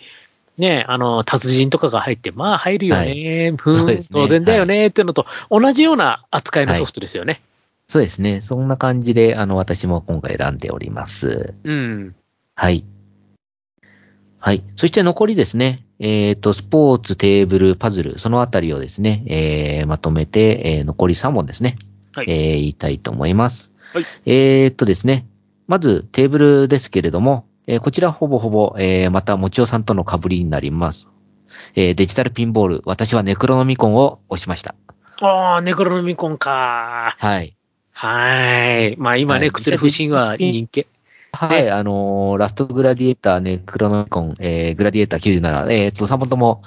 [0.58, 7.42] ね、あの、達人とかが入って、まあ入るよね、ふんね当然だよね、っていうのと同じような扱いのソフトですよね。
[7.88, 8.42] そうですね。
[8.42, 11.54] そんな感じで、あの、私も今回選んでおります。
[11.64, 12.16] うん。
[12.56, 12.84] はい。
[14.40, 14.64] はい。
[14.76, 15.84] そして残りですね。
[16.00, 21.78] えっ、と、スポーツ、テーブル、パズル、そのあたりをですね、えーまとめて、えー残り3本ですね。
[22.14, 23.72] はいえー言いたいと思います。
[23.94, 25.26] はいえっとですね。
[25.68, 31.08] まず、テーブルですけれども、えーこちらほぼほぼ、えーまた、もちおさんとの被りになります。
[31.76, 34.76] えーデジタルピンボール、私はネクロノミコンを押しました。
[35.20, 37.16] ああ、ネクロノミコンか。
[37.18, 37.58] はい。
[37.92, 38.96] はい。
[38.98, 40.86] まあ今ね、はいクトゥルフ神話人気。
[41.34, 46.62] はい、ねあのーラストグラディエーターね、クロノミコン、えー、グラディエーター97、えー、と、3本とも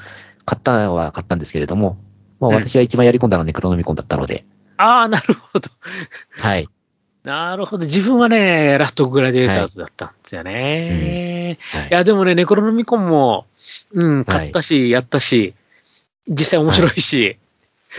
[0.45, 1.99] 買ったのは買ったんですけれども、
[2.39, 4.45] まあうん私は一番やり込んだのはね、クロノミコンだったので、
[4.77, 5.69] ああ、なるほど。
[6.39, 6.69] はい。
[7.23, 7.85] なるほど。
[7.85, 11.59] 自分はね、ラストグラディエーターズだったんですよね。
[11.71, 13.47] はいい、や、でもね、ネクロノミコンも、
[13.93, 15.55] うん、買ったし、やったし、
[16.29, 17.37] 実際面白いし、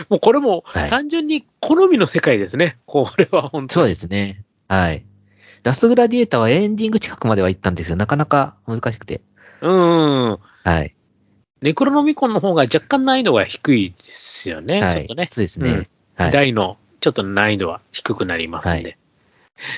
[0.09, 2.77] もうこれもはい単純に好みの世界ですね。
[2.85, 3.89] これは本当そうに。
[3.89, 4.43] ですね。
[4.67, 5.03] はい。
[5.63, 7.95] ラストグラディエーターはエンディング近くまでは行ったんですよ。
[7.95, 9.21] なかなか難しくて。
[9.61, 10.39] うん。
[10.63, 10.95] はい。
[11.61, 14.81] ネクロノミコンの方が若干難易度が低いですよね。
[14.81, 15.29] はいちょっとね。
[15.31, 15.69] そうですね。
[15.69, 16.31] うんはい。
[16.31, 18.97] 大の、ちょっと難易度は低くなりますんで。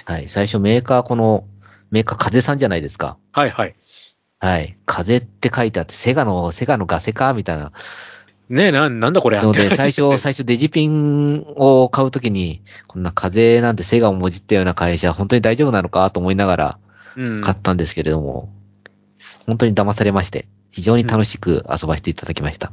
[0.05, 0.29] はい。
[0.29, 1.45] 最初メーカー、この、
[1.91, 3.17] メーカー風さんじゃないですか。
[3.31, 3.75] はい、はい、
[4.39, 4.75] はい。
[4.85, 7.71] 風って書いてあって、セガの、セガのガセかみたいな。
[8.53, 16.77] ねえ、な、なんだこれので、最初、 最初デジピンを買うときに、こんな風なんてセガをもじったような会社、本当に大丈夫なのかと思いながら
[17.15, 17.41] うん。
[17.41, 18.53] 買ったんですけれども、
[19.47, 22.71] 本当に騙されまして、非常に楽しく遊ばせていただきました。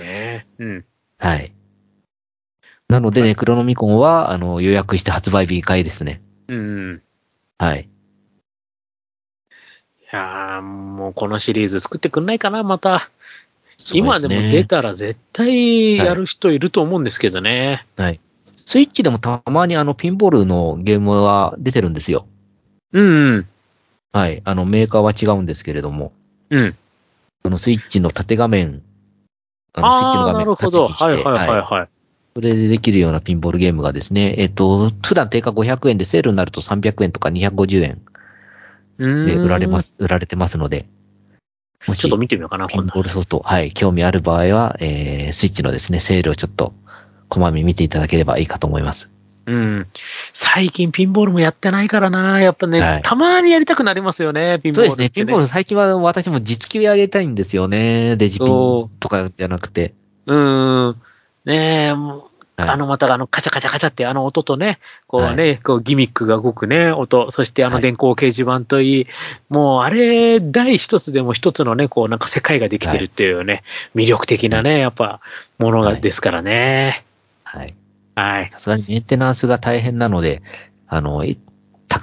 [0.00, 0.84] ねうん。
[1.18, 1.52] はい。
[2.88, 6.22] なのでね、クロノミコンは、あの、予約して発売日買いですね。
[6.48, 7.02] うん。
[7.56, 7.82] はい。
[7.82, 7.86] い
[10.12, 13.10] やーもうこのシリーズ作ってくんないかな、また。
[13.84, 17.86] そう今でも出たら絶対やる人いると思うんですけどね。
[17.96, 18.20] はい。
[18.66, 22.26] スイッチでもたまにあの、ピンボールのゲームは出てるんですよ。
[22.92, 23.48] うん、うん。
[24.12, 24.42] はい。
[24.44, 26.12] あの、メーカーは違うんですけれども、
[26.50, 26.76] うん。
[27.42, 28.82] あの、スイッチの縦画面、
[29.72, 30.88] あの、スイッチの画面をなるほど。
[30.88, 31.88] 縦にして、はいはいはいはい。
[32.34, 38.02] それでできるようなピンボールゲームがですね、えっと、普段定価500円でセールになると300円とか250円
[38.98, 39.82] うで売られま。
[39.82, 40.86] す、売られてますので、
[41.86, 42.94] もしちょっと見てみようかな、ピン今度。
[42.94, 46.74] ボールソフト、はい、興味ある場合は、えー、スイッチのですね、セールをちょっと、
[47.28, 49.10] こまめに見ていただければいいかと思います。
[49.46, 49.86] うん。
[50.32, 52.40] 最近ピンボールもやってないからな。
[52.40, 58.16] やっぱね、はいたまにやりたくなりますよね、ピンボールって、そうですね、ピンボール最近は私も実機をやりたいんですよね。
[58.16, 59.94] デジピそンとかじゃなくて。
[60.26, 60.96] うーん。
[61.46, 62.29] ねえ、も
[62.68, 69.06] あの、またあの、カチャカチャカチャってあの音とね、こうね、はこうギミックが動くね、音、そしてあのはい電光掲示板といい、
[69.48, 73.62] もうあれ、第一つでも一つのね、こうなんか世界ができてるっていうね、
[73.94, 75.20] 魅力的なね、やっぱ、
[75.58, 77.04] ものがはいですからね。
[77.44, 77.74] はい。
[78.14, 78.50] はい。
[78.52, 80.42] さすがにメンテナンスが大変なので、
[80.88, 81.24] あの、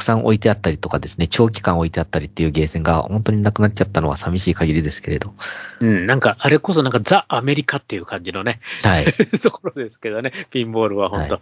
[0.07, 5.33] さん置いてあったりとかですね、長期間置いてあったりっていうゲーセンが本当になくなっちゃったのは寂しい限りですけれど。
[5.81, 9.05] うん、なんか、あれこそなんかザ・アメリカっていう感じのね、はい。
[9.43, 11.41] ところですけどね、ピンボールは本当、は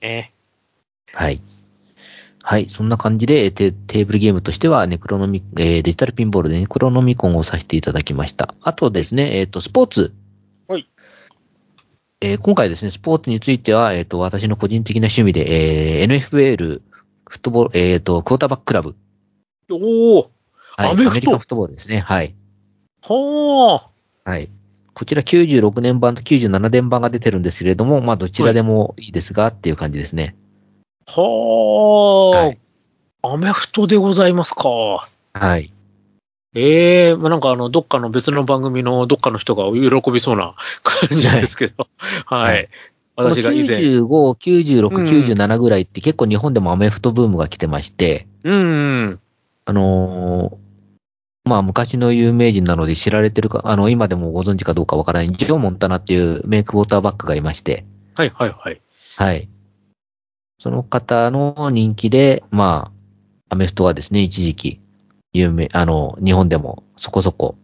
[0.00, 0.32] ね
[1.12, 1.40] はい。
[2.42, 2.68] はい。
[2.68, 8.54] そんな感じで、えーテテーブルゲームとしては、ネクロノミ、えーデジタルピンボールでネクロノミコンをさせていただきました。
[8.60, 10.12] あとですね、えっ、と、スポーツ。
[10.68, 10.86] はい。
[12.20, 16.82] えー今回ですね、スポーツについては、えっ、と、私の個人的な趣味で、えー NFL、
[17.28, 18.96] フットボール、えっ、と、クォーターバッククラブ。
[19.70, 20.30] おお
[20.76, 20.90] はい。
[20.90, 22.00] アメリカンフットボールですね。
[22.00, 22.34] はい。
[23.02, 23.90] は
[24.24, 24.50] あ、はい。
[24.94, 30.36] こちら96年版と97年版が出てるんですけれども、まあ、どちらでもいいですが、っていう感じですね。
[31.06, 32.60] はあ、はい。
[33.22, 35.08] アメフトでございますか。
[35.32, 35.72] はい。
[36.56, 41.88] ええまあ、なんかあの、どっかの別の番組のどっかの人が喜びそうな感じですけど、
[42.26, 42.54] はい。
[42.54, 42.68] はい
[43.16, 43.78] 私が以前。
[43.78, 49.20] 95、96、うん97ぐらいって結構日本でもアメフトブームが来てまして、うん。
[49.64, 50.64] あのー
[51.46, 58.80] まあ昔の有名人なので知られてるか、あの、今でもご存知かどうかわからない、ジョー・モンタナっていうメイクウォーターバックがいまして、はいはいはい。
[59.16, 59.48] はい。
[60.58, 62.90] その方の人気で、ま
[63.50, 64.80] あ、アメフトはですね、一時期、
[65.34, 67.56] 有名、あの、日本でもそこそこ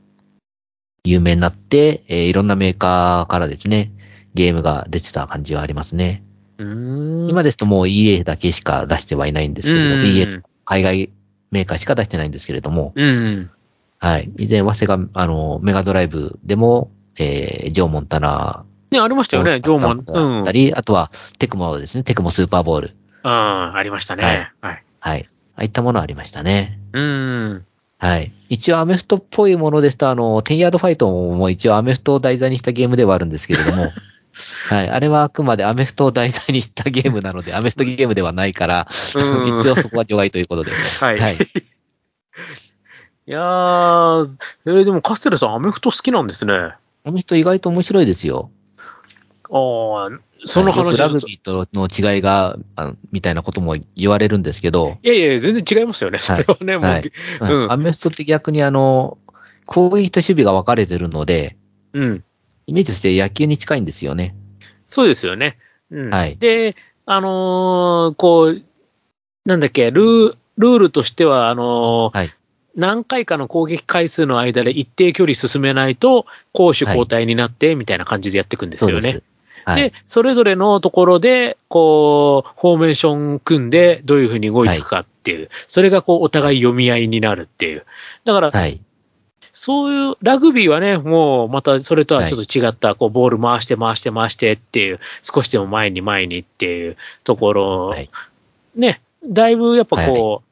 [1.05, 3.91] 有名になって、えーいろんなメーカーからですね、
[4.35, 6.23] ゲームが出てた感じはありますね。
[6.59, 11.11] 今ですともう EA だけしか出してはいないんですけれども、うん EA と海外
[11.51, 13.51] メーカーしか出してないんですけれども、うん。
[13.99, 14.31] はい。
[14.39, 20.05] 以前はセガ、あの、メガドライブでも、えー、ジョー・モンタナね、ありましたよね、ジョーマン。
[20.05, 20.43] だうん。
[20.43, 22.97] ったり、あとはテクモですね、テクモスーパーボール。
[23.23, 24.25] あありましたね。
[24.61, 24.85] はい。
[25.01, 25.29] はい。
[25.55, 26.79] ああいったものありましたね。
[26.93, 27.65] うん。
[27.99, 28.33] はい。
[28.49, 33.93] 一応アメフトっぽいものですと、あの、テンヤードファイトも一応アメフトを題材にしたゲームではあるんですけれども、
[34.69, 34.91] はい。
[34.91, 40.73] あれはあくまでアメフトを題材にしたゲームなので、アメフトゲームではないから、うん一応そこは除外ということで。
[40.73, 41.19] はい。
[41.19, 41.37] はい
[43.27, 46.55] い、やー、えーでもカステルさん、アメフト好きなんですね。
[46.55, 48.51] あアメフト意外と面白いですよ。
[49.45, 56.19] あー、その話だとグビーとの違いが、あのみたいなことも言われるんですけど、いやいや、全然違いますよね。
[56.19, 59.19] それはね、もう、はいうんアメフトって逆にあの、
[59.67, 61.57] 攻撃と守備が分かれてるので、
[61.93, 62.25] うん。
[62.71, 64.37] イメージとして野球に近いんですよね。
[64.87, 65.59] そうですよね。
[65.91, 66.11] うん。
[66.11, 68.63] はいで、あのーこう、
[69.45, 72.35] なんだっけ、ルー、ルールとしては、あのーはい。
[72.77, 79.23] 何回かの攻撃回数の間で一定距離進めないと、攻守交代になって、みたいな感じでやっていくんですよね。
[79.65, 87.85] はいで。、それぞれのところで、こう、フォーメーション組んで、どういうふうに動いていくかっていう、それがこう、お互い読み合いになるっていう。
[88.25, 88.81] だから、はい。
[89.63, 98.09] そういう、ラグビーはね、もう、またそれとはちょっと違った、こう、ボール回して回して回してっていう、少しでも前に前にっていうところ、はい。
[98.75, 100.51] ね、だいぶやっぱこう、はい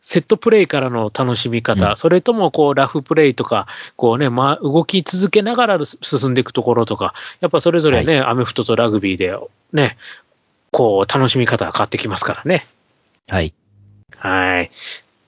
[0.00, 9.36] セットプレイからの楽しみ方、うんそれともこうラフプレイとか、こうね、まあ、動き続けながら進んでいくところとか、やっぱそれぞれね、アメフトとラグビーで
[9.72, 9.96] ね、
[10.70, 12.68] こう楽しみ方が変わってきますからね。
[13.26, 13.52] はい。
[14.16, 14.70] はい。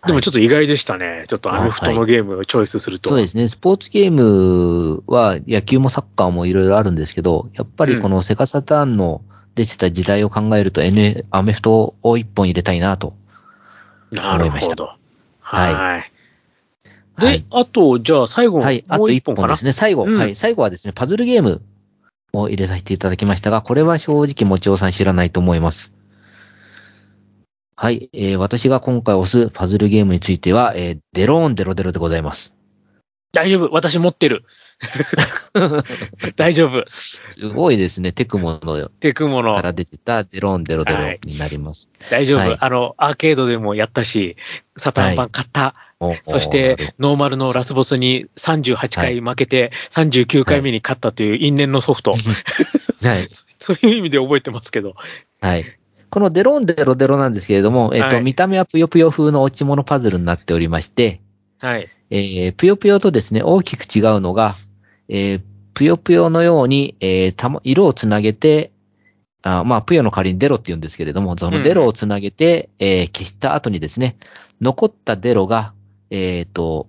[0.06, 1.24] でもちょっと意外でしたね。
[1.28, 3.10] ちょっとアメフトのゲームをチョイスすると。
[3.10, 3.48] そうですね。
[3.48, 9.22] スポーツゲームは野球もサッカーもいろいろあるんですけど、やっぱりこのセガサターンの
[9.56, 13.14] 出てた時代を考えると、N、アメフトを一本入れたいなと。
[14.12, 14.90] なる思いましたほど。
[15.40, 16.12] はいはい。
[17.18, 18.84] で、はいあと、じゃあ最後、はい。
[18.86, 19.48] あもうと一本かな？
[19.48, 19.72] 一本ですね。
[19.72, 20.36] 最後、うんはい。
[20.36, 21.60] 最後はですね、パズルゲーム
[22.32, 25.92] を入れさせていただきましたが、これは正直もちおさん知らないと思います。
[27.80, 28.10] はい。
[28.12, 32.52] えー私が今回押すパズルゲームについては、えーデローンデロデロでございます。
[33.30, 33.72] 大丈夫。
[33.72, 34.44] 私持ってる。
[36.34, 36.84] 大丈夫。
[36.90, 37.22] す
[37.54, 38.10] ごいですね。
[38.10, 39.62] テクモのテクモのか。
[39.62, 41.88] ら出てたデローンデロデロはいになります。
[42.10, 44.34] 大丈夫、はいあの、アーケードでもやったし、
[44.76, 45.76] サタン版買った。
[46.00, 52.16] おそして、ノーマルのラスボスに38回負けて、39回目に勝ったという因縁のソフト。
[53.02, 53.28] はい。
[53.60, 54.96] そういう意味で覚えてますけど。
[55.40, 55.78] はい。
[56.10, 61.20] このデローンデロデロなんですけれども、えっ、と、はい見た目はぷよぷよ風の落ち物パズルになっておりまして、
[61.58, 61.88] はい。
[62.10, 64.56] えー、ぷよぷよとですね、大きく違うのが、
[65.08, 65.42] えー、
[65.74, 68.72] ぷよぷよのように、えーたま、色をつなげて、
[69.42, 74.16] あまあ、ぷよの代わりにデロって言うんですけれども、そのデロをつなげて、えー消した後にですね、
[74.60, 75.72] 残ったデロが、
[76.10, 76.88] えっ、と、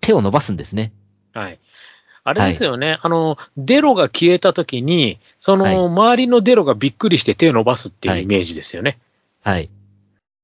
[0.00, 0.92] 手を伸ばすんですね。
[1.32, 1.60] はい。
[2.28, 2.98] あれですよね。
[3.02, 8.98] あの、デロが消えたときに、そはいの周りのデロがびっくりして手を伸ばすっていうイメージですよね。
[9.44, 9.70] はい。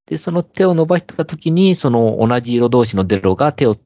[0.06, 3.76] で、その手を伸ばしたときに、その同じ色同士のデロが手を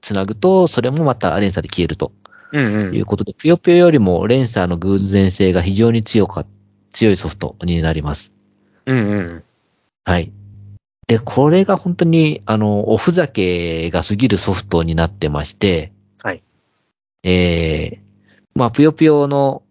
[0.00, 2.10] つなぐと、それもまた連鎖で消えると
[2.52, 6.46] うんいうことで、ぷよぷよよりも連鎖の偶然性が非常に強か、
[6.92, 8.32] 強いソフトになります。
[8.86, 8.96] うん。
[8.96, 9.44] うんうん。
[10.04, 10.32] はい。
[11.06, 15.95] で、これが本当に、あの、おふざけが過ぎるソフトになってまして、はい。
[17.28, 17.98] えー、
[18.54, 19.64] まあ、ぷよぷよの、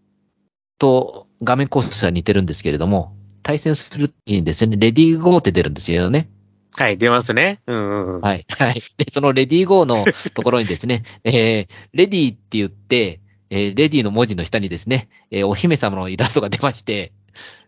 [0.77, 6.29] と画面構成は似てるんですけれども、対戦するときにですね、レディーゴーって出るんですよね。
[6.75, 7.61] はい、出ますね。
[7.65, 8.21] うんうんうん。
[8.21, 8.45] はい。
[8.49, 8.83] はい。
[8.97, 17.13] で、そのレディーゴーのところにですね、 えー、レディーって言って、えー、レディーの文字の下にですね、えーお姫様のイラストが出まして、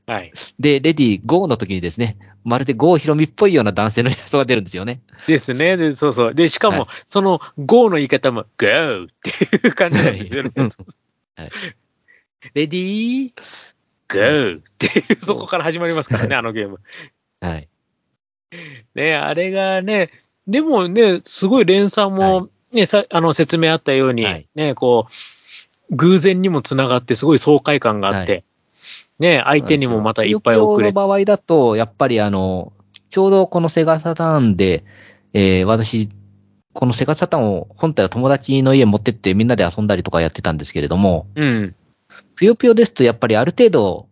[0.08, 0.32] はい。
[0.58, 5.02] で、レディーゴーの時にですね、まるでゴーヒロミっぽいような男性のイラストが出るんですよね。
[5.28, 5.76] ですね。
[5.76, 6.34] で、そうそう。
[6.34, 10.52] で、しかも、はいその GO の言い方も GO っていう感じなんですよね。
[10.56, 10.72] うん
[12.54, 13.34] レディー
[14.08, 16.80] GO っていう、そこから始まりますからね、あのゲーム。
[17.42, 17.68] はい。
[18.96, 20.10] ね、あれがね、
[20.48, 25.08] でもね、すごい連鎖も、ね、さ、あの、説明あったように、はいね、こ
[25.90, 28.46] う、偶然にもつながって、すごい爽快感があって、
[29.20, 32.74] ね、相手にもまたいっぱい送れの場合だと、やっぱりあの、
[33.10, 34.84] ちょうどこのセガサターンで、
[35.34, 36.10] えー私、
[36.74, 41.76] このセガサターンを本体を友達の家に持ってってみんなで遊んだりとかやってたんですけれども、うん。
[42.36, 44.08] ぷよぷよですとやっぱりある程度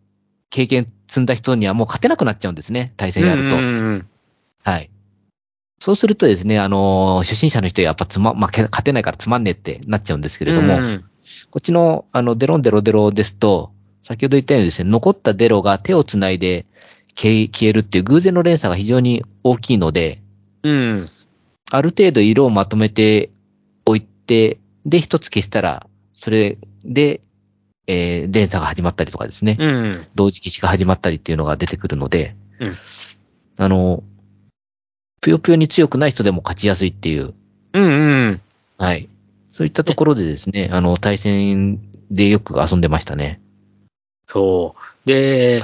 [0.49, 3.57] 経験積んだ人にはもう勝てなくなっちゃうんですね、対戦やると。
[3.57, 4.07] うんうんうん
[4.63, 4.89] はい。
[5.79, 11.05] そうするとですね、あのー初心者の人はやっぱつま、まあ、け勝てないからつまんねえってなっちゃうんですけれども、うん
[11.49, 13.71] こっちの、あの、デロンデロデロですと、
[14.05, 16.67] 先ほど言ったようにですね、残ったデロが手をつないで
[17.15, 20.21] 消えるっていう偶然の連鎖が非常に大きいので、
[20.61, 21.09] うん。
[21.71, 23.31] ある程度色をまとめて
[23.83, 27.21] おいて、で、一つ消したら、それで、
[27.87, 30.07] えー連鎖が始まったりとかですね、うん。
[30.13, 32.73] 同時消しが始まったりっていうのが出てくるので、うん
[33.57, 34.03] あの、
[35.19, 37.33] ぷよぷよに強くない人でも勝ちやすいっていう、
[37.73, 38.41] うんうん。
[38.77, 39.09] はい。
[39.49, 41.79] そういったところでですね、あの、対戦
[42.11, 43.41] でよく遊んでましたね。
[44.27, 45.07] そう。
[45.07, 45.63] で、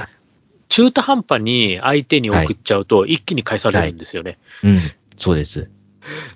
[0.69, 4.37] 中途半端に相手に送っちゃうと、一気に返されるんですよね。
[4.63, 4.79] うん、
[5.17, 5.69] そうです。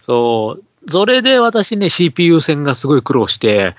[0.06, 0.64] そう。
[0.88, 3.76] それで私ね、CPU 戦がすごい苦労して、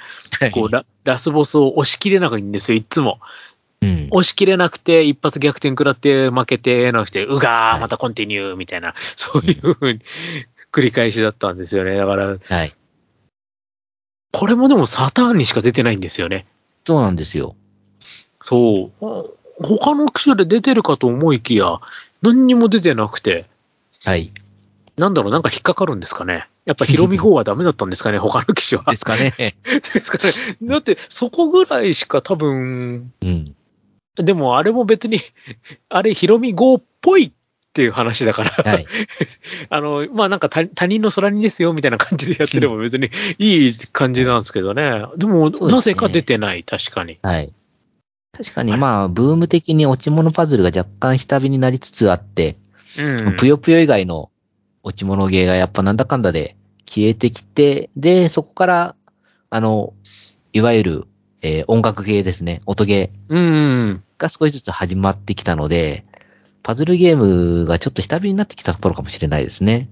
[0.53, 3.21] こうラ、ラスボスを押し切れないんですよ、いつも。
[3.81, 4.09] うん。
[4.11, 10.01] 押し切れなくて、一発逆転食らって負けてなくて、うがー、はいまたコンティニューみたいな、そういうふうに
[10.73, 11.97] 繰り返しだったんですよね。
[11.97, 12.73] だから、はい。
[14.33, 16.47] これもでもサターンにしか出てないんですよね。
[16.87, 17.57] そうなんですよ。
[18.41, 19.37] そう。
[19.63, 21.81] 他の機種で出てるかと思いきや、
[22.23, 23.47] 何にも出てなくて。
[24.05, 24.33] はい。
[24.97, 26.49] なんだろう、なんか引っかかるんですかね。
[26.65, 28.85] やっぱヒロミ号はダメだったんですかね、 他の機種は。
[28.91, 29.35] ですかね。
[29.39, 30.57] ですかね。
[30.63, 33.55] だって、そこぐらいしか多分、うん。
[34.17, 35.21] でもあれも別に、
[35.89, 37.33] あれ、ヒロミ号っぽいっ
[37.73, 38.87] ていう話だから、はい。
[39.69, 45.05] あの、まあなんか他他人の空にですよみたいな感じでやってれば別にいい感じなんですけどね。
[45.17, 47.19] でも、なぜか出てない、確かに。
[47.23, 47.53] はい。
[48.37, 52.57] 確かにまあ、ブーム的に落ち物パズルが若干下火になりつつあって、
[52.99, 53.37] うん。
[53.37, 54.31] ぷよぷよ以外の
[54.83, 56.57] 落ち物ゲーがやっぱなんだかんだで
[56.87, 58.97] 消えてきて、で、そこから、
[59.51, 59.95] あの、
[60.53, 61.05] いわゆる、
[61.43, 64.03] えー音楽ゲーですね、音ゲーうん。
[64.19, 66.05] が少しずつ始まってきたので、
[66.63, 69.89] パズルゲームがちょっと下火になってきたところかもしれないですね。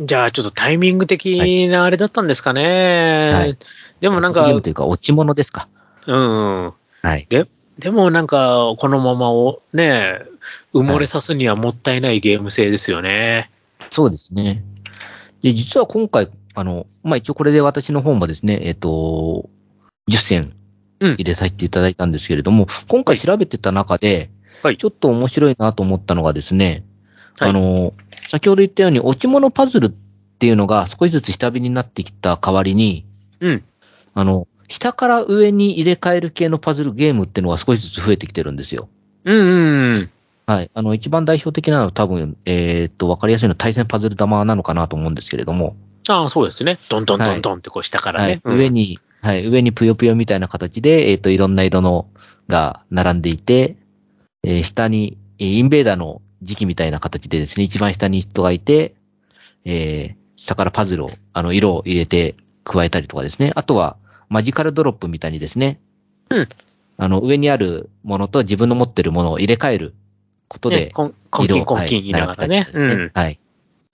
[0.00, 3.30] じゃあ、ちょっとタイミング的なあれだったんですかね。
[3.32, 3.58] はい
[4.00, 5.68] でもなんかゲーム、というか落ち物ですか。
[6.06, 6.72] うん。
[7.02, 7.26] はい。
[7.30, 7.46] で
[7.90, 10.20] もなんか、このままをね、
[10.72, 13.50] 埋もれさすにはもったいないゲーム性ですよね。
[13.90, 14.62] そうですね。
[15.42, 19.48] で、実は今回、あの、まあ、一応これで私の方もですね、えっ、と、
[20.10, 20.52] 10選
[21.00, 24.30] うん入れさせていただいたんですけれども、今回調べてた中で、
[24.62, 26.84] はいちょっと面白いなと思ったのがですね、
[27.38, 27.92] はいあの、
[28.28, 29.90] 先ほど言ったように、落ち物パズルっ
[30.38, 33.04] ていうのが少しずつ下火になってきた代わりに、
[33.40, 33.64] うん。
[34.14, 38.88] あの、下から上に入れ替える系のパズルゲームっていうのが少しずつ増えてきてるんですよ。
[39.24, 40.10] うんうん。
[40.46, 40.70] はい。
[40.74, 45.76] あの、一番代表的なのは多分、えーっと、わかりやすいのは対戦パズル玉なのかなと思うんですけれども、
[46.08, 46.78] ああ、そうですね。
[46.90, 48.40] どんどんどんどんってこう下からね。
[48.44, 48.56] はい。
[48.56, 49.46] 上に、はい。
[49.46, 52.08] 上にぷよぷよみたいな形で、えーっと、いろんな色の
[52.48, 53.76] が並んでいて、
[54.42, 58.94] えー下に、えーインベーダーの時期みたいな形でですね、一番下に人がいて、
[59.64, 63.52] えー下からパズルを、あの、色を入れて加えたりとかですね。
[63.54, 63.96] あとは、
[64.34, 65.80] マジカルドロップみたいにですね、
[66.28, 66.48] うん
[66.96, 69.94] あの、上にあるものと自分の持ってるものを入れ替える
[70.48, 72.62] ことねで、こんコンキンコンキン言いながらね。
[72.62, 73.38] はい並べたりとかですはい。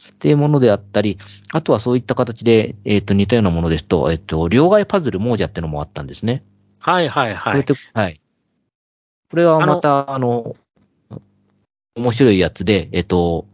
[0.08, 1.18] っていうものであったり、
[1.52, 6.42] あとはそういった形で、えっ、と、似たようなものですと、えっ、と、両替パズル亡者ってのもあったんですね。
[6.78, 7.64] はいはいはい。
[7.92, 8.20] はい。
[9.30, 10.56] これはまた、あの、
[11.96, 13.44] 面白いやつで、えっ、と、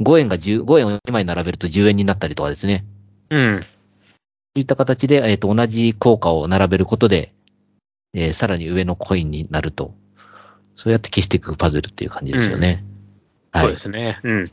[0.00, 2.84] 5円が10、5円を2枚並べると10円になったりとかですね。
[3.30, 3.60] うん。
[4.58, 7.32] そういった形で、えっ、と、同じ効果を並べることで、
[8.12, 9.94] えーさらに上のコインになると。
[10.74, 12.84] そうやって消していくパズルっていう感じですよね。
[13.52, 13.78] はいそうで。
[13.78, 14.18] すね。
[14.24, 14.50] うん。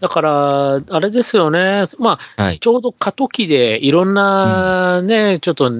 [0.00, 1.84] だから、あれですよね。
[2.00, 2.58] まあ、はい。
[2.58, 5.70] ちょうど過渡期でいろんなね、ちょっと、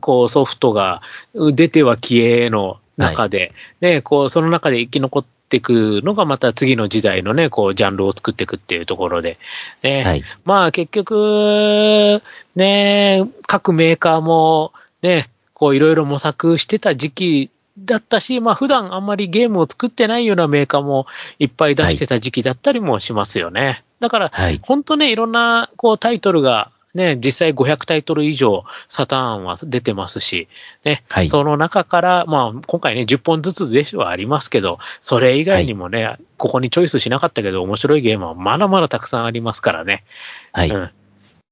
[0.00, 1.02] こうソフトが
[1.34, 9.38] 出ては消えの中で、ね、こう、その中で生き残っていくのがまた次の時代のね、こう、ジャンルを作っていくっていうところで、
[9.82, 10.24] ね、はい。
[10.44, 12.22] まあ結局、
[12.54, 14.72] ね、各メーカーも
[15.02, 21.06] ね、こういろいろ模索してた時期だったし、まあ普段あんまりゲームを作ってないようなメーカーも
[21.38, 23.84] いっぱい出してた時期だったりもしますよね。
[24.00, 24.60] だから、はい。
[24.62, 30.48] 本当ね、いろんなこうタイトルがね、実際500タイトル以上サターンは出てますし、
[30.84, 40.04] ね、はいその中から、まあ今回ね、10本ずつではありますけど、それ以外にもね、ここにチョイスしなかったけど面白いゲームはまだまだたくさんありますからね。
[40.52, 40.70] はい。
[40.70, 40.90] うん。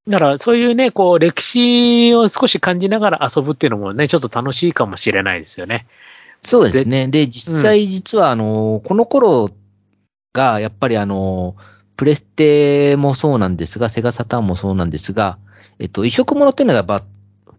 [0.07, 5.86] だから、そういうね、こう、歴史を少し感じながら遊ぶっていうのもね、ちょっと楽しいかもしれないですよね。
[6.42, 7.09] そうですね。
[7.09, 9.51] で、実際実はあの、この頃
[10.34, 11.57] が、やっぱりあの、
[11.97, 15.38] プレステもそうなんですが、セガサターンもそうなんですが、
[15.78, 17.03] えっと、移植物っていうのがば、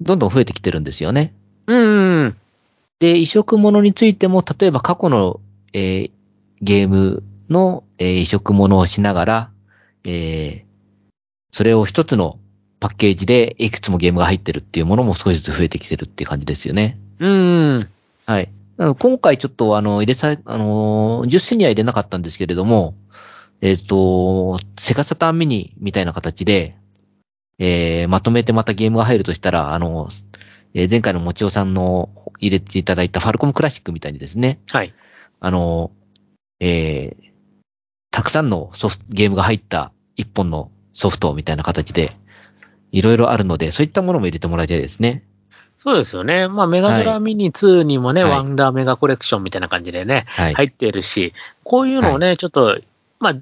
[0.01, 1.33] どんどん増えてきてるんですよね。
[1.67, 1.75] う
[2.25, 2.35] ん。
[2.99, 5.39] で、移植物についても、例えば過去の、
[5.73, 6.11] えー
[6.61, 9.49] ゲームの、えー移植物をしながら、
[10.05, 10.65] えー
[11.51, 12.37] それを一つの
[12.81, 16.99] パッケージでいくつもゲームが入ってるっていうものも少しずつ増えてきてるっていう感じですよね。
[17.19, 17.89] うん。
[18.25, 18.49] はい。
[18.77, 22.93] 今回ちょっとあの、入れさ、あのー、10選には入れなかったんですけれども、
[23.65, 26.77] えっ、と、セガサターンミニみたいな形で、
[27.57, 30.09] えー、まとめてまたゲームが入るとしたら、あの、
[30.75, 32.09] えー前回のもちおさんの
[32.39, 34.93] 入れていただいたファルコムクラシックみたいにですね、はい。
[35.39, 35.89] あの、
[36.59, 37.25] えー、
[38.11, 42.15] たくさんのソフト、ゲームが入った一本のソフトみたいな形で、
[42.91, 45.23] いろいろあるので、そういったものも入れてもらいたいですね。
[45.79, 46.47] そうですよね。
[46.49, 50.53] まあ、メガドラミニ2にもね、はいワンダーメガコレクションみたいな感じでね、はい。
[50.53, 52.77] 入ってるし、こういうのをね、ちょっと、
[53.19, 53.35] まあ、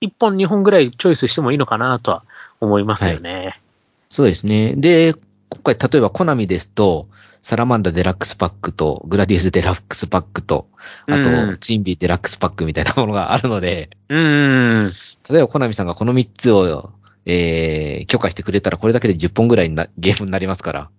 [0.00, 2.24] 1本2本ぐらいチョイスしてもいいのかなとは
[2.60, 3.60] 思いますよね。
[4.08, 4.74] そうですね。
[4.76, 5.14] で、
[5.50, 7.08] 今回、例えばコナミですと、
[7.42, 10.68] サラマンダデラックスパックと、グラディウスデラックスパックと、
[11.06, 14.90] あと、うんツインビーデラックスパックみたいなものがあるので、うん。
[15.30, 16.92] 例えばコナミさんがこの3つを、
[17.26, 20.90] えー、許可してくれたら、これだけで10本ぐらいなゲームになりますから。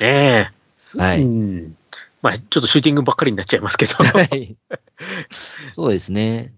[0.00, 0.50] ね
[0.98, 0.98] え。
[0.98, 1.76] はいうん
[2.22, 3.94] まあ、ちょっとシューティングばっかりになっちゃいますけど。
[3.94, 4.56] はい。
[5.72, 6.52] そうですね。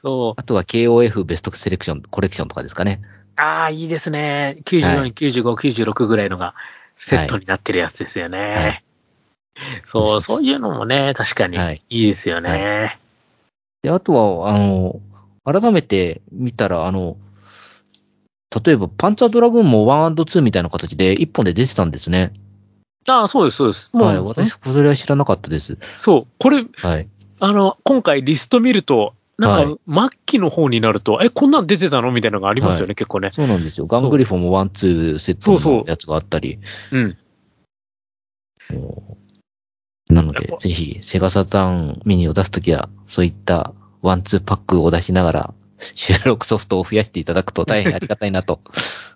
[0.00, 0.40] そう。
[0.40, 3.00] あとは KOF ベストセレクション、コレクションとかですかね。
[3.36, 4.58] ああ、いいですね。
[4.64, 6.54] 94、はい95、96ぐらいのが
[6.96, 8.38] セットになってるやつですよね。
[8.38, 8.84] はい
[9.84, 12.98] そう、そういうのもね、確かにはいいいですよね。
[13.82, 15.00] で、あとは、あの、
[15.44, 17.16] 改めて見たら、あの、
[18.64, 22.32] 例えばパンツァードラグーンも 1&2 みたいな形で1本で出てたんですね。
[23.08, 23.90] ああ、そうです、そうです。
[23.92, 24.20] もう、はい。
[24.20, 25.78] 私、それは知らなかったです。
[25.98, 27.08] そう、これ、はい。
[27.40, 33.30] あの、今回リスト見ると、なんはか、末期の方になると、え、こんなん出てたのみたいなのがありますよね、はい結構ね。
[33.32, 33.86] そうなんですよ。
[33.86, 36.58] ガングリフォンも1、2セットそうそうのやつがあったり。
[36.90, 37.16] うん。
[40.10, 43.72] なのでぜひ、セガサターンミニを出すときは、そういった
[44.02, 45.54] ワンツーパックを出しながら、
[45.94, 48.60] 収録ソフトを増やしていただくと大変ありがたいなと。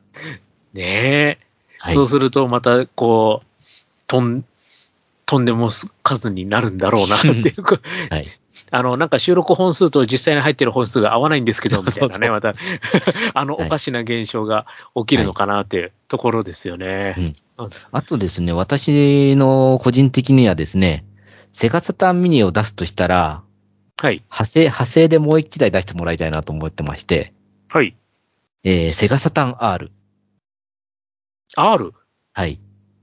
[0.73, 1.39] ねえ。
[1.81, 2.05] はいそ。
[2.05, 3.65] うすると、また、こう、
[4.07, 4.45] とん、
[5.27, 5.71] とんでも
[6.05, 8.29] 数になるんだろうな、 っていうか、はい。
[8.71, 12.55] あの、なんか収録本数と実際に入ってる本数が合わないんですけど、 みたいなね、また、
[13.35, 17.15] あの、はいおかしな現象が起きるのかなっていうところですよね。
[17.19, 17.35] うん
[17.93, 21.05] あとですね、私の個人的にはですね、
[21.53, 23.43] セガサターンミニを出すとしたら、
[24.01, 24.15] はい。
[24.15, 27.33] 派生、派生でもう一台出してもらいたいなと思ってまして、
[27.69, 27.95] はい。
[28.65, 29.93] えー、セガサターン R。
[31.57, 31.93] R?
[32.33, 32.59] はい。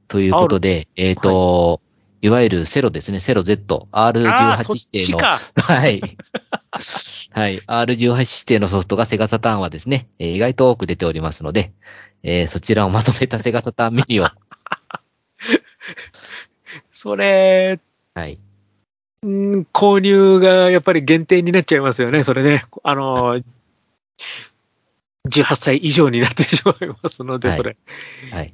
[0.07, 1.88] ということで、えっ、と、い、
[2.27, 5.19] わゆるセロですね、セロ Z、R18 ああ、そっ指定の。
[5.19, 6.01] はい。
[7.31, 7.59] はい。
[7.61, 11.71] R18 指定のソフトがセガサターンはですね、えー意外と多く出ておりますので、
[12.23, 14.27] えーそちらをまとめたセガサターンミニを、
[16.91, 17.79] それ、
[18.13, 18.39] はい。
[19.21, 22.65] うん購入がやっぱり限定になっちゃいますよね、それね。
[22.83, 23.41] あの、
[25.29, 27.77] 18歳以上になってしまいますので、はいそれ。
[28.31, 28.53] はい。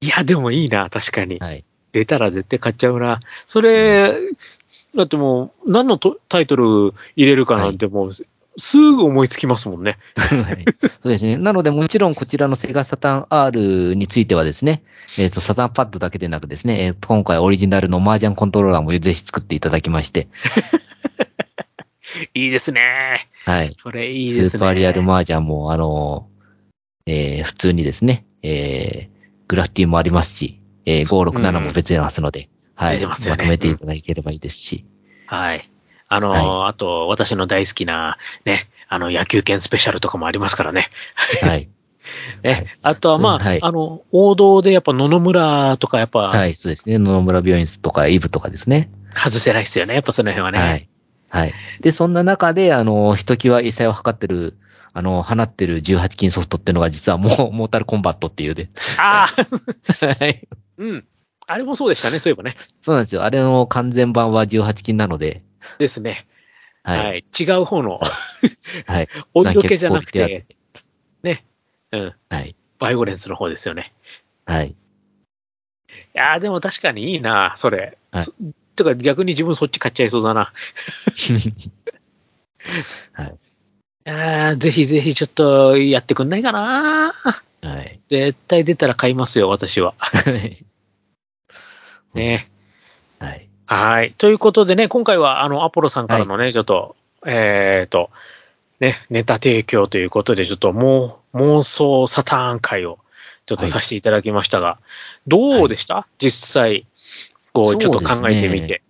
[0.00, 1.38] いや、でもいいな、確かに。
[1.38, 1.64] はい。
[1.96, 3.20] 出たら絶対買っちゃうな。
[3.46, 4.14] それ、
[4.94, 8.10] だってもう、何のとタイトル入れるかなんてもう、
[8.58, 9.98] すぐ思いつきますもんね。
[10.16, 11.36] はいそうですね。
[11.36, 14.82] なので、もちろんこちらのセガサターン R についてはですね、
[15.18, 20.28] えっ、と、サターンパッドだけでなくですね、えーと今回オリジナルの麻雀コントローラーもぜひ作っていただきまして、
[22.34, 23.28] いいですね。
[23.44, 23.74] はい。
[23.74, 24.48] それいいですね。
[24.50, 29.16] スーパーリアル麻雀も、あのーえー普通にですね、えー
[29.48, 32.94] グラフィティもありますし、えー567も別に出ますので、はい。
[32.94, 34.86] 出てますよねまとめていただければいいですし、
[35.26, 35.70] はい。
[36.08, 40.86] あの、はあと、私の大好きな、ね、あの、野球券スペシャルとかもありますからね。
[41.42, 41.68] はい。
[42.44, 46.98] ねはいあとは、まあ、はいあの、王道でやっぱ野々村とかやっぱはい、そうですね。
[46.98, 48.90] 野々村病院とかイブとかですね。
[49.12, 49.94] 外せないですよね。
[49.94, 50.58] やっぱその辺はね。
[50.58, 50.88] はい。
[51.30, 51.54] はい。
[51.80, 54.56] で、そんな中で、あの、ひときわ異彩を図ってる、
[54.92, 58.68] あの、放ってる18金ソフトっていうのが実はもう、モータルコンバットっていうで。
[58.98, 60.46] ああ、 はい。
[60.78, 61.06] うん。
[61.46, 62.54] あれもそうでしたね、そういえばね。
[62.82, 63.22] そうなんですよ。
[63.22, 65.42] あれの完全版は18金なので、
[65.78, 66.26] ですね。
[66.82, 66.92] は。
[66.92, 67.44] はいい。
[67.44, 68.00] 違う方の、
[68.86, 69.08] はい。
[69.34, 70.46] お色気じゃなくて、
[71.22, 71.44] ね。
[71.92, 72.14] うん。
[72.28, 72.56] はい。
[72.78, 73.92] バイオレンスの方ですよね。
[74.44, 74.70] はい。
[74.70, 74.74] い
[76.14, 77.98] やーでも確かにいいな、それ。
[78.10, 78.32] はいそ
[78.76, 80.52] てか逆に自分そっち買っちゃいそうだな。
[83.12, 83.38] はい。
[84.04, 87.14] あーぜひぜひちょっとやってくんないかな。
[87.66, 88.00] はい。
[88.08, 89.94] 絶対出たら買いますよ、私は。
[89.98, 90.64] は い。
[92.14, 92.48] ね。
[93.18, 93.48] はい。
[93.66, 94.14] はい。
[94.16, 96.94] ということでね、今回はあの、アポロさんからのね、ちょっと、
[97.26, 98.10] えっ、と、
[98.78, 102.98] ね、ネタ提供ということで、ちょっともう、妄想サターン会を、
[103.46, 104.78] ちょっとさせていただきましたが、
[105.26, 106.86] どうでした、実際、
[107.52, 108.82] こう、ちょっと考えてみて。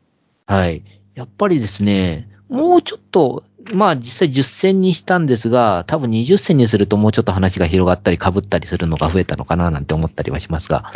[0.46, 0.82] はい。
[1.14, 10.92] やっぱりですね、もうちょっと、まあ実際10戦にしたんですが、多分20戦にするともうちょっと話が広がったり被ったりするのが増えたのかななんて思ったりはしますが、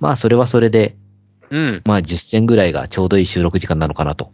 [0.00, 0.96] まあそれはそれで、
[1.50, 1.82] うん。
[1.86, 4.32] まあ10戦ぐらいがちょうどいい収録時間なのかなと。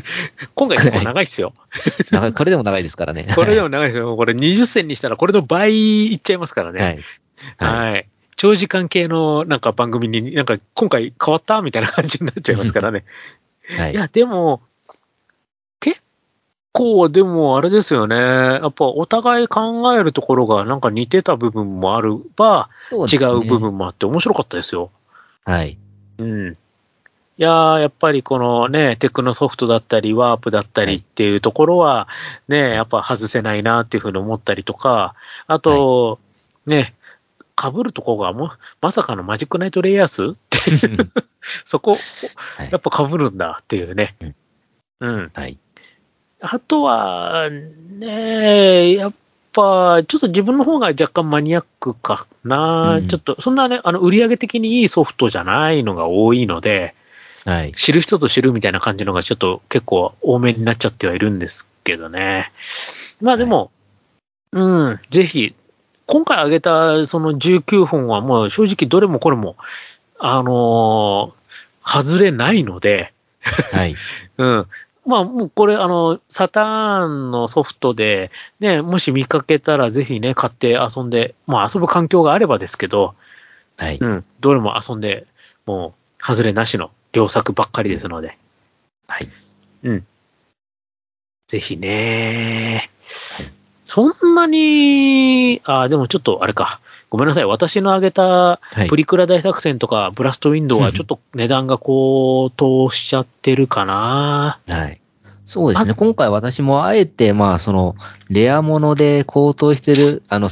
[0.54, 1.54] 今回結構長いですよ。
[2.34, 3.26] これでも長いですからね。
[3.34, 4.16] これでも長いですよ。
[4.16, 6.82] これ20戦にしたらこれの倍いっちゃいますからね。
[6.82, 7.04] はい。
[7.56, 7.92] はい。
[7.92, 8.08] はい。
[8.36, 13.04] 長時間系のなんか番組になんか今回変わったみたいな感じになっちゃいますからね。
[13.78, 14.71] はいいや、でも、結
[16.72, 18.16] 構、でもあれですよね。
[18.16, 23.58] やっぱお互い考えるところがなんか似てた部分もあるば、違そう部。
[23.58, 24.90] 分もあって面白かったですよ。
[25.44, 25.78] はい。
[26.18, 26.52] うん。
[26.52, 26.56] い
[27.38, 32.08] やー、やっぱりこのね、テクノソフトだったり、ワープだったりっていうところは、
[32.48, 35.14] ね、やっぱ外せないなっていうふうに思ったりとか、
[35.46, 36.18] あと、
[36.66, 36.94] ね、
[37.60, 41.10] 被るとこがも、まさかのマジックナイトレイヤースっていう、
[41.64, 41.92] そこ、
[42.56, 44.16] はいやっぱ被るんだっていうね。
[44.20, 44.34] うん
[45.02, 45.30] うん。
[45.34, 45.58] はい。
[46.42, 49.12] あとは、ね、やっ
[49.52, 52.96] ぱ、ちょっと自分の方が若干マニアックかな。
[52.96, 56.94] うんちょっと、そんなね、あの、売上的にいいソフトじゃないのが多いので、
[57.44, 57.72] はい。
[57.72, 62.52] 知る人ぞ知るみたいな感じのがちょっと結構多めになっちゃってはいるんですけどね。
[63.20, 63.70] まあでも、
[64.52, 65.54] うん、ぜひ、
[66.06, 69.56] 今回挙げたその19本はもう正直どれもこれも、
[70.18, 71.42] あのー
[71.84, 73.96] 外れないので、はい。
[74.38, 74.66] うん。
[75.04, 78.30] まあもうこれ、あの、サターンのソフトで、
[78.60, 83.14] ね、もし見かけたらぜひね、買って遊んで、まあ遊ぶ環境があればですけど、
[83.78, 83.98] はい。
[83.98, 85.26] うん、どれも遊んで、
[85.66, 88.38] もう、外れなしの良作ばっかりですので、
[89.08, 89.28] はい。
[89.82, 90.06] うん。
[91.48, 92.90] ぜひね、
[93.92, 96.80] そんなに、あ、でもちょっとあれか。
[97.10, 97.44] ごめんなさい。
[97.44, 104.60] 私の挙げたはいプリクラ大作戦とかブラストウィンドウはちょっと値段が高騰しちゃってるかな。
[104.66, 104.98] はい。
[105.44, 105.92] そうですね。
[105.92, 107.94] 今回私もあえて、まあ、その、
[108.30, 110.48] レアもので高騰してる、あの、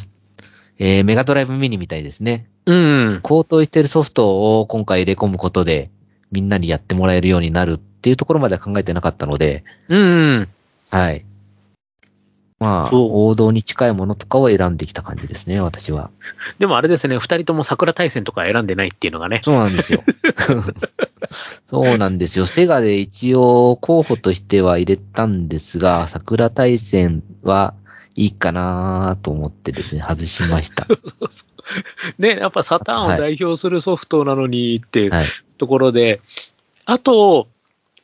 [0.78, 2.46] えーメガドライブミニみたいですね。
[2.66, 3.20] うん。
[3.22, 5.88] 高騰してるソフトを今回入れ込むことで、
[6.30, 10.48] みんなにやってもらえるようになるっていうところまでは考えてなかったので、うん。
[10.90, 11.24] はい。
[12.60, 16.10] まあ、王道に近いものとかを選んできた感じですね、私は。
[16.58, 19.40] でもあれですね、二人とも桜大戦とか選んでないっていうのがね。
[19.42, 20.04] そうなんですよ。
[21.64, 22.44] そうなんですよ。
[22.44, 27.72] セガで一応候補としては入れたんですが、桜大戦は
[28.14, 30.86] いいかなと思ってですね、外しました。
[32.18, 35.24] ね、やっぱサターンを代表するソフトなのにっていうはい。
[35.56, 36.20] ところで、
[36.84, 37.48] あと、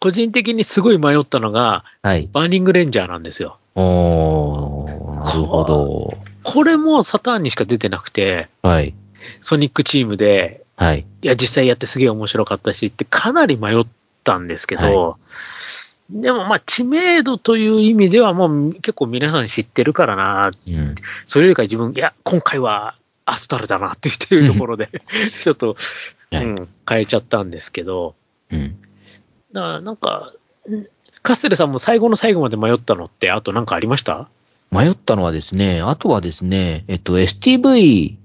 [0.01, 2.31] 個人的にすごい迷ったのが、はい。
[2.33, 3.59] バーニングレンジャーなんですよ。
[3.77, 6.19] おー、なるほど。
[6.43, 8.95] これもサターンにしか出てなくて、はい。
[9.41, 11.07] ソニックチームで、はい。
[11.23, 13.85] いや、実際やってすげえ面白かったしってかなり迷っ
[14.25, 15.19] たんですけど、
[16.11, 20.95] でもまあ知名度という意味ではもう結構皆さん知ってるからな、うん。
[21.27, 24.89] それよりか自分、いや、今回はアスタルだなって言ってるところで、
[25.43, 25.77] ちょっと、
[26.31, 26.47] うはい。
[26.47, 28.15] ん、変えちゃったんですけど、
[28.51, 28.77] うん。
[29.53, 30.33] だからなんか、
[30.69, 30.87] ん
[31.27, 34.29] カステルさんも最後の最後まで迷ったのって、あとなんかありました？
[34.71, 38.17] 迷ったのはですね、あとはですね、えっと、STV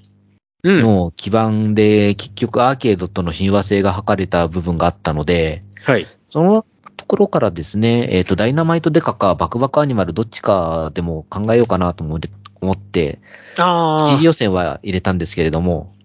[0.64, 0.82] うん。
[0.82, 6.06] の基盤で結局アーケードとの親和性が図れた部分があったので、はい。
[6.30, 6.64] その
[6.96, 12.30] ところからですね、えっ、と、ダイナマイトデカかバクバクアニマルどっちかでも考えようかなと思って、
[12.62, 13.20] 思って、
[13.58, 15.96] あ一次予選は入れたんですけれども、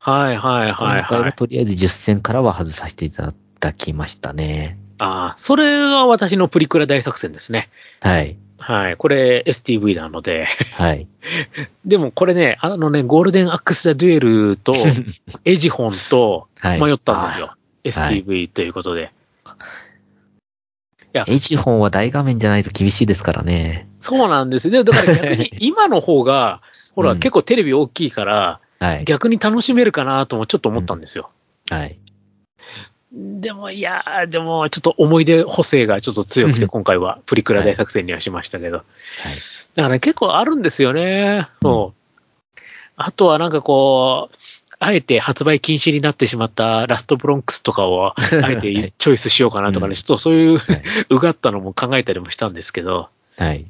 [0.00, 1.24] あ、はいはいはい今回は。
[1.26, 4.81] はいとりあえず10戦からは外させていただきましたね。
[4.98, 7.70] ああ、それが私のプリクラ大作戦ですね。
[8.00, 8.36] はい。
[8.58, 8.96] はい。
[8.96, 10.46] これ STV なので。
[10.74, 11.08] はい。
[11.84, 14.74] でもこれね、あのね、ゴールデンアックス・ザ・デュエルと
[15.44, 17.46] エジホンとはい迷ったんですよ。
[17.46, 19.10] はい STV ということで。
[21.26, 23.88] エジホンは大画面じゃないと厳しいですからね。
[24.00, 24.82] そうなんですね。
[24.82, 26.62] だから逆に 今の方が、
[26.94, 29.04] ほら、うん結構テレビ大きいから、はい。
[29.04, 31.30] 逆に楽しめるかなともちょっと思ったんですよ。
[31.68, 31.98] はい。
[33.14, 38.78] でも、いやー、でも、ちょっと思い出補正がちょっと強くて、うん今回はプリクラ大作戦にはしましたけど。
[38.78, 38.86] はい。
[39.74, 41.48] だから結構あるんですよね。
[41.60, 42.60] そう。
[42.96, 44.36] あとはなんかこう、
[44.78, 53.66] あえて発売禁止になってしまったラストブロンクスとかを、 あえはいてチョイスしようかなとかね、うんちょっとそういうはい うがったのも考えたりもしたんですけど、はい。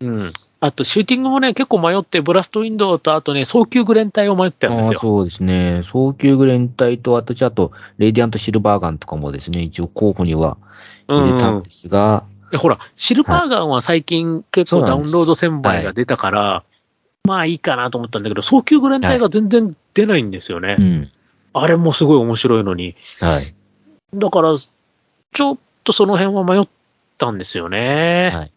[0.00, 0.32] うん。
[0.60, 4.98] あと、シューティングもね、結構迷って、ブラストウィンドウと、あとね、早急グレン隊を迷ってたんですよ。
[4.98, 5.82] そうですね。
[5.84, 10.56] 早急グレン隊と、私、あと、レディアントシルバーガンとかもですね、一応候補には
[11.08, 16.62] 入れたんですが、でほら、シルバーガンは最近結構ダウンロード1000倍が出たから、
[17.24, 20.76] まあいいかなと思ったんだけど、早急グレン隊が全然出ないんですよね。
[20.78, 21.10] うん。
[21.52, 22.94] あれもすごい面白いのに。
[23.20, 23.54] はい。
[24.14, 26.68] だから、ちょっとその辺は迷っ
[27.18, 28.30] たんですよね。
[28.32, 28.52] はい。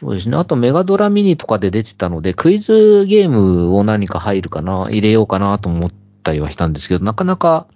[0.00, 0.36] そうですね。
[0.36, 5.92] あと、メガドラミニとかで出てたので、クイズゲームを何か入るかな、入れようかなと思っ
[6.22, 7.66] たりはしたんですけど、なかなか、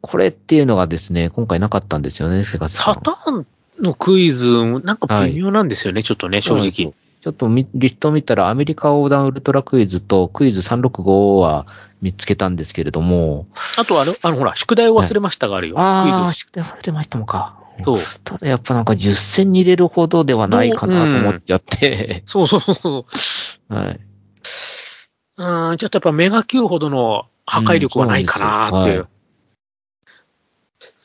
[0.00, 2.58] これっていうのがですね、今回なかったんですよね、サ
[2.96, 3.46] ターン
[3.80, 4.50] のクイズ、
[4.82, 6.92] なんか微妙なんですよね、ちょっとね、正直。。
[7.20, 11.66] ちょっとみリストを見たら、アメリカ横断ウルトラクイズとクイズ365は
[12.00, 13.46] 見つけたんですけれども、
[13.78, 15.78] あとあれ、あの、ほら、宿題を忘れましたがあるよ。
[15.78, 17.59] ああ、宿題忘れましたもんか。
[17.84, 17.96] そう。
[18.24, 23.06] ただやっぱなんか10戦に入れるほどではないかなと思っちゃって、そうそうそうそ
[23.70, 23.74] う。
[23.74, 24.00] はい。
[25.36, 29.00] うん、ちょっとやっぱメガ Q ほどの破壊力はないかなっていう。
[29.00, 29.08] うん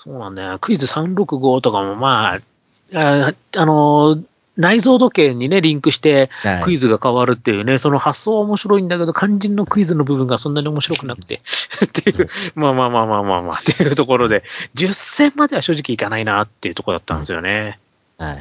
[0.05, 0.59] そうなんだよ。
[0.59, 2.39] クイズ365とかもまあ、
[2.93, 4.19] ああの、
[4.57, 11.41] 内蔵時計にね、リンクしてはいクイズが変わるっていうね、その発想は面白いんだけど、肝心のクイズの部分がそんなに面白くなくて、
[11.85, 14.43] っていう、まあまあまあまあまあまあ、っていうところで、
[14.75, 17.79] 10戦までは正直いかないなっていうところだったんですよね。
[18.17, 18.37] はい。
[18.37, 18.39] っ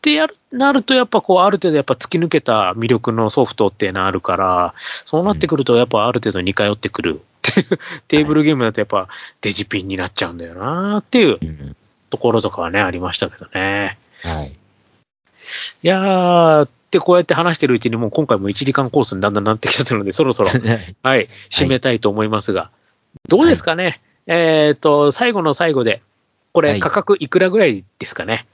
[0.00, 7.66] てやる、なると、やっぱこう、ある程度やっぱ突き抜けた魅力のソフトっていうのあるから、そうなってくると、やっぱある程度似通ってくるっていう、
[8.06, 9.08] テーブルゲームだとやっぱ
[9.40, 11.76] デジピンになっちゃうんだよなっていううん
[12.10, 13.98] ところとかはね、ありましたけどね。
[14.22, 14.57] はい。
[15.82, 20.48] いやー、ってこうやって話してるうちにもう今回も1時間コースにだんだんなってきちゃったので、 そろそろ、
[21.02, 22.70] はい、締めたいと思いますが、
[23.28, 26.02] どうですかね、えっ、と、最後の最後で、
[26.52, 28.46] これはい価格いくらぐらいですかね？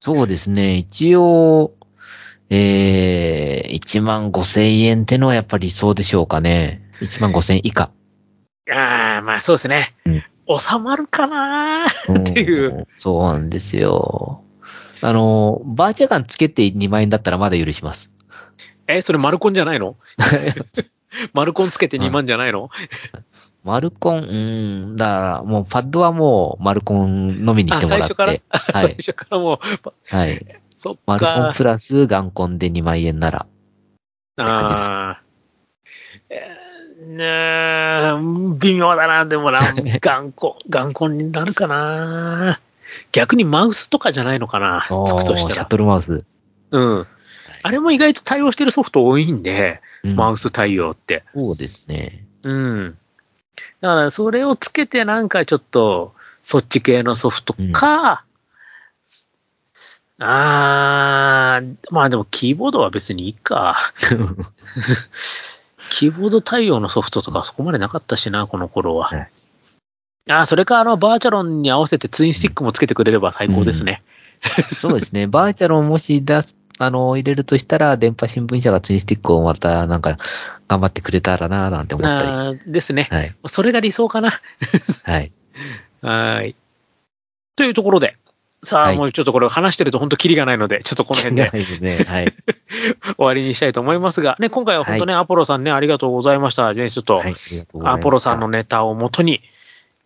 [0.00, 0.76] そうですね。
[0.76, 1.72] 一応、
[2.50, 6.82] えー、1万5千円ってのはやっぱり理想でしょうかね。
[7.00, 7.90] 1万5千円以下。
[8.70, 9.94] あー、まあそうですね。
[10.06, 12.20] うん収まるかなー？
[12.20, 12.80] っていう。
[12.80, 14.42] んそうなんですよ。
[15.02, 18.10] あの、バーチャガンつけて2万円だったらまだ許します。
[18.86, 19.96] え、それマルコンじゃないの？
[21.34, 22.70] マルコンつけて2万じゃないの、
[23.64, 24.22] マルコン、う
[24.92, 28.42] ん、だからもうパッドはもうマルコンのみにしてもらって。
[28.48, 28.94] あ最はい。
[28.94, 29.58] 最初からもう、
[30.06, 30.60] はい。
[30.78, 31.52] そっマルコンか。
[31.54, 33.46] プラスガンコンで2万円なら。
[34.36, 36.72] あーえー
[37.02, 39.60] ねえ、微妙だな、でもな、
[40.00, 42.60] 頑固、頑固になるかな。
[43.12, 45.54] 逆にマウスとかじゃないのかな、つくとしたら。
[45.54, 46.24] シャトルマウス。
[46.70, 47.06] うん。
[47.62, 51.22] あれも意外と対応してるソフト多いんで、うんマウス対応って。
[51.32, 52.26] そうですね。
[52.42, 52.98] うん。
[53.80, 56.12] だから、それをつけてなんかちょっと、
[56.42, 58.24] そっち系のソフトか、
[60.18, 63.78] あー、まあでもキーボードは別にいいか。
[65.90, 69.08] キーボード対応のソフトとかそこまでなかったしな、この頃は。
[69.08, 69.30] はい
[70.28, 74.02] あーそれか、あの、バーチャロンに合わせてツインスティックもつけてくれれば最高ですね。
[74.72, 75.26] そうですね。
[75.28, 80.16] バーチャルをもし出す、あの、入れるとしたら、電波新聞社がツインスティックをまた、なんか、
[80.68, 82.72] 頑張ってくれたらな、なんて思ったり。
[82.72, 83.08] ですね。
[83.10, 83.34] はい。
[83.46, 84.30] それが理想かな。
[85.02, 85.32] はい。
[86.02, 86.54] はい。
[87.56, 88.16] というところで、
[88.64, 92.04] さあ、はいもうちょっとこれ話してると本当キリがないので、ちょっとこの辺でですね。
[92.08, 92.32] はい。
[93.16, 96.72] 終わりにしたいと思いますが、ね、今回は本当ね、アポロさんね、ありがとうございました。
[96.72, 97.34] ね、ちょっと、はい。
[97.82, 99.42] アポロさんのネタをもとに、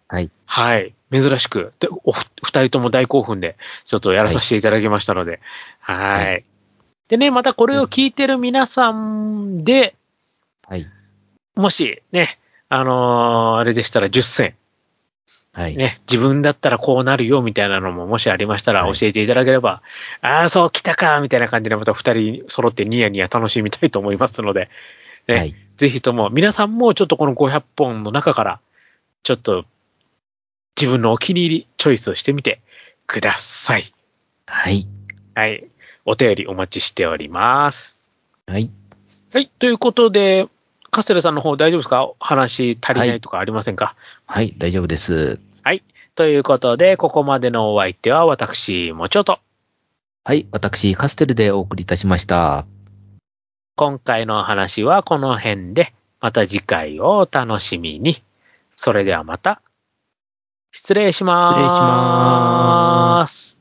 [0.09, 0.31] はい。
[0.47, 5.41] はい、珍しく、でおふ二人とも大興奮で、ちょっとやらさせていただきましたので、
[5.81, 6.35] はい。
[6.35, 6.41] は
[7.09, 9.95] でね、またこれを聞いてる皆さんで、
[10.69, 10.87] はい。
[11.55, 12.39] もしね、
[12.69, 14.55] あのーあれでしたら10選、
[15.53, 15.77] はい。
[15.77, 19.83] ね、自分だったらこうなるよみたいなのももしありましたらはい教えていただければ、
[20.21, 24.69] ああ、そう来たかみたいな感じでまた二人揃ってニヤニヤ楽しみたいと思いますので、
[25.29, 25.55] ね、はい。
[25.77, 28.61] ぜひとも皆さんもちょっとこの500本の中から、
[29.23, 29.65] ちょっと
[30.79, 32.61] 自分のお気に入りチョイスをしてみて
[33.07, 33.93] ください。
[34.47, 34.87] はい。
[35.35, 35.65] はい。
[36.05, 37.97] お便りお待ちしております。
[38.47, 38.71] はい。
[39.33, 39.51] はい。
[39.59, 40.49] ということで、
[40.91, 42.11] カステラさんの方大丈夫ですか？
[42.21, 43.97] 話足りないとかありませんか、
[44.27, 44.55] はい。
[44.57, 45.41] 大丈夫です。
[45.63, 45.83] はい。
[46.15, 49.41] ということで、ここまでのお相手は私、もちょと。
[50.25, 50.47] はい。
[50.53, 52.65] 私、カステルでお送りいたしました。
[53.77, 58.23] 今回の話はこの辺で、また次回をお楽しみに。
[58.77, 59.61] それではまた、
[60.77, 61.53] 失礼します。
[61.55, 63.59] 失礼します。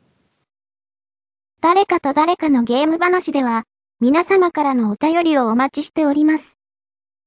[1.61, 3.63] 誰かと誰かのゲーム話では、
[4.01, 6.57] 皆様からのお便りをお待ちしております。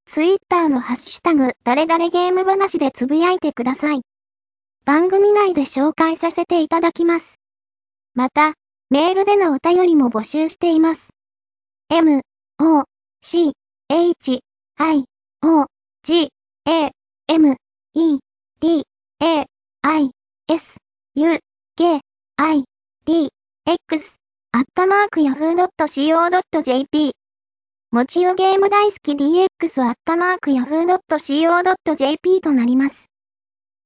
[0.05, 4.03] ツイッターのハッシュタグ、誰々ゲーム話でつぶやいてください。
[4.85, 7.41] 番組内で紹介させていただきます。
[8.15, 8.57] また、
[8.91, 11.09] メールでのお便りも募集しています。
[11.89, 12.21] m,
[12.61, 12.85] o,
[13.23, 13.53] c,
[13.89, 14.41] h,
[14.77, 15.05] i,
[15.43, 15.67] o,
[16.03, 16.29] g,
[16.67, 16.91] a,
[17.29, 17.57] m,
[17.95, 18.19] e,
[18.61, 18.85] d,
[19.21, 19.47] a,
[19.91, 20.11] i,
[20.49, 20.77] s,
[21.15, 21.39] u,
[21.75, 22.01] k,
[22.37, 22.65] i,
[23.07, 23.29] d,
[23.91, 24.17] x
[24.53, 27.13] アットマーク yahoo.co.jp
[27.91, 33.08] もちよゲーム大好き DX アットマーク yahoo.co.jp となります。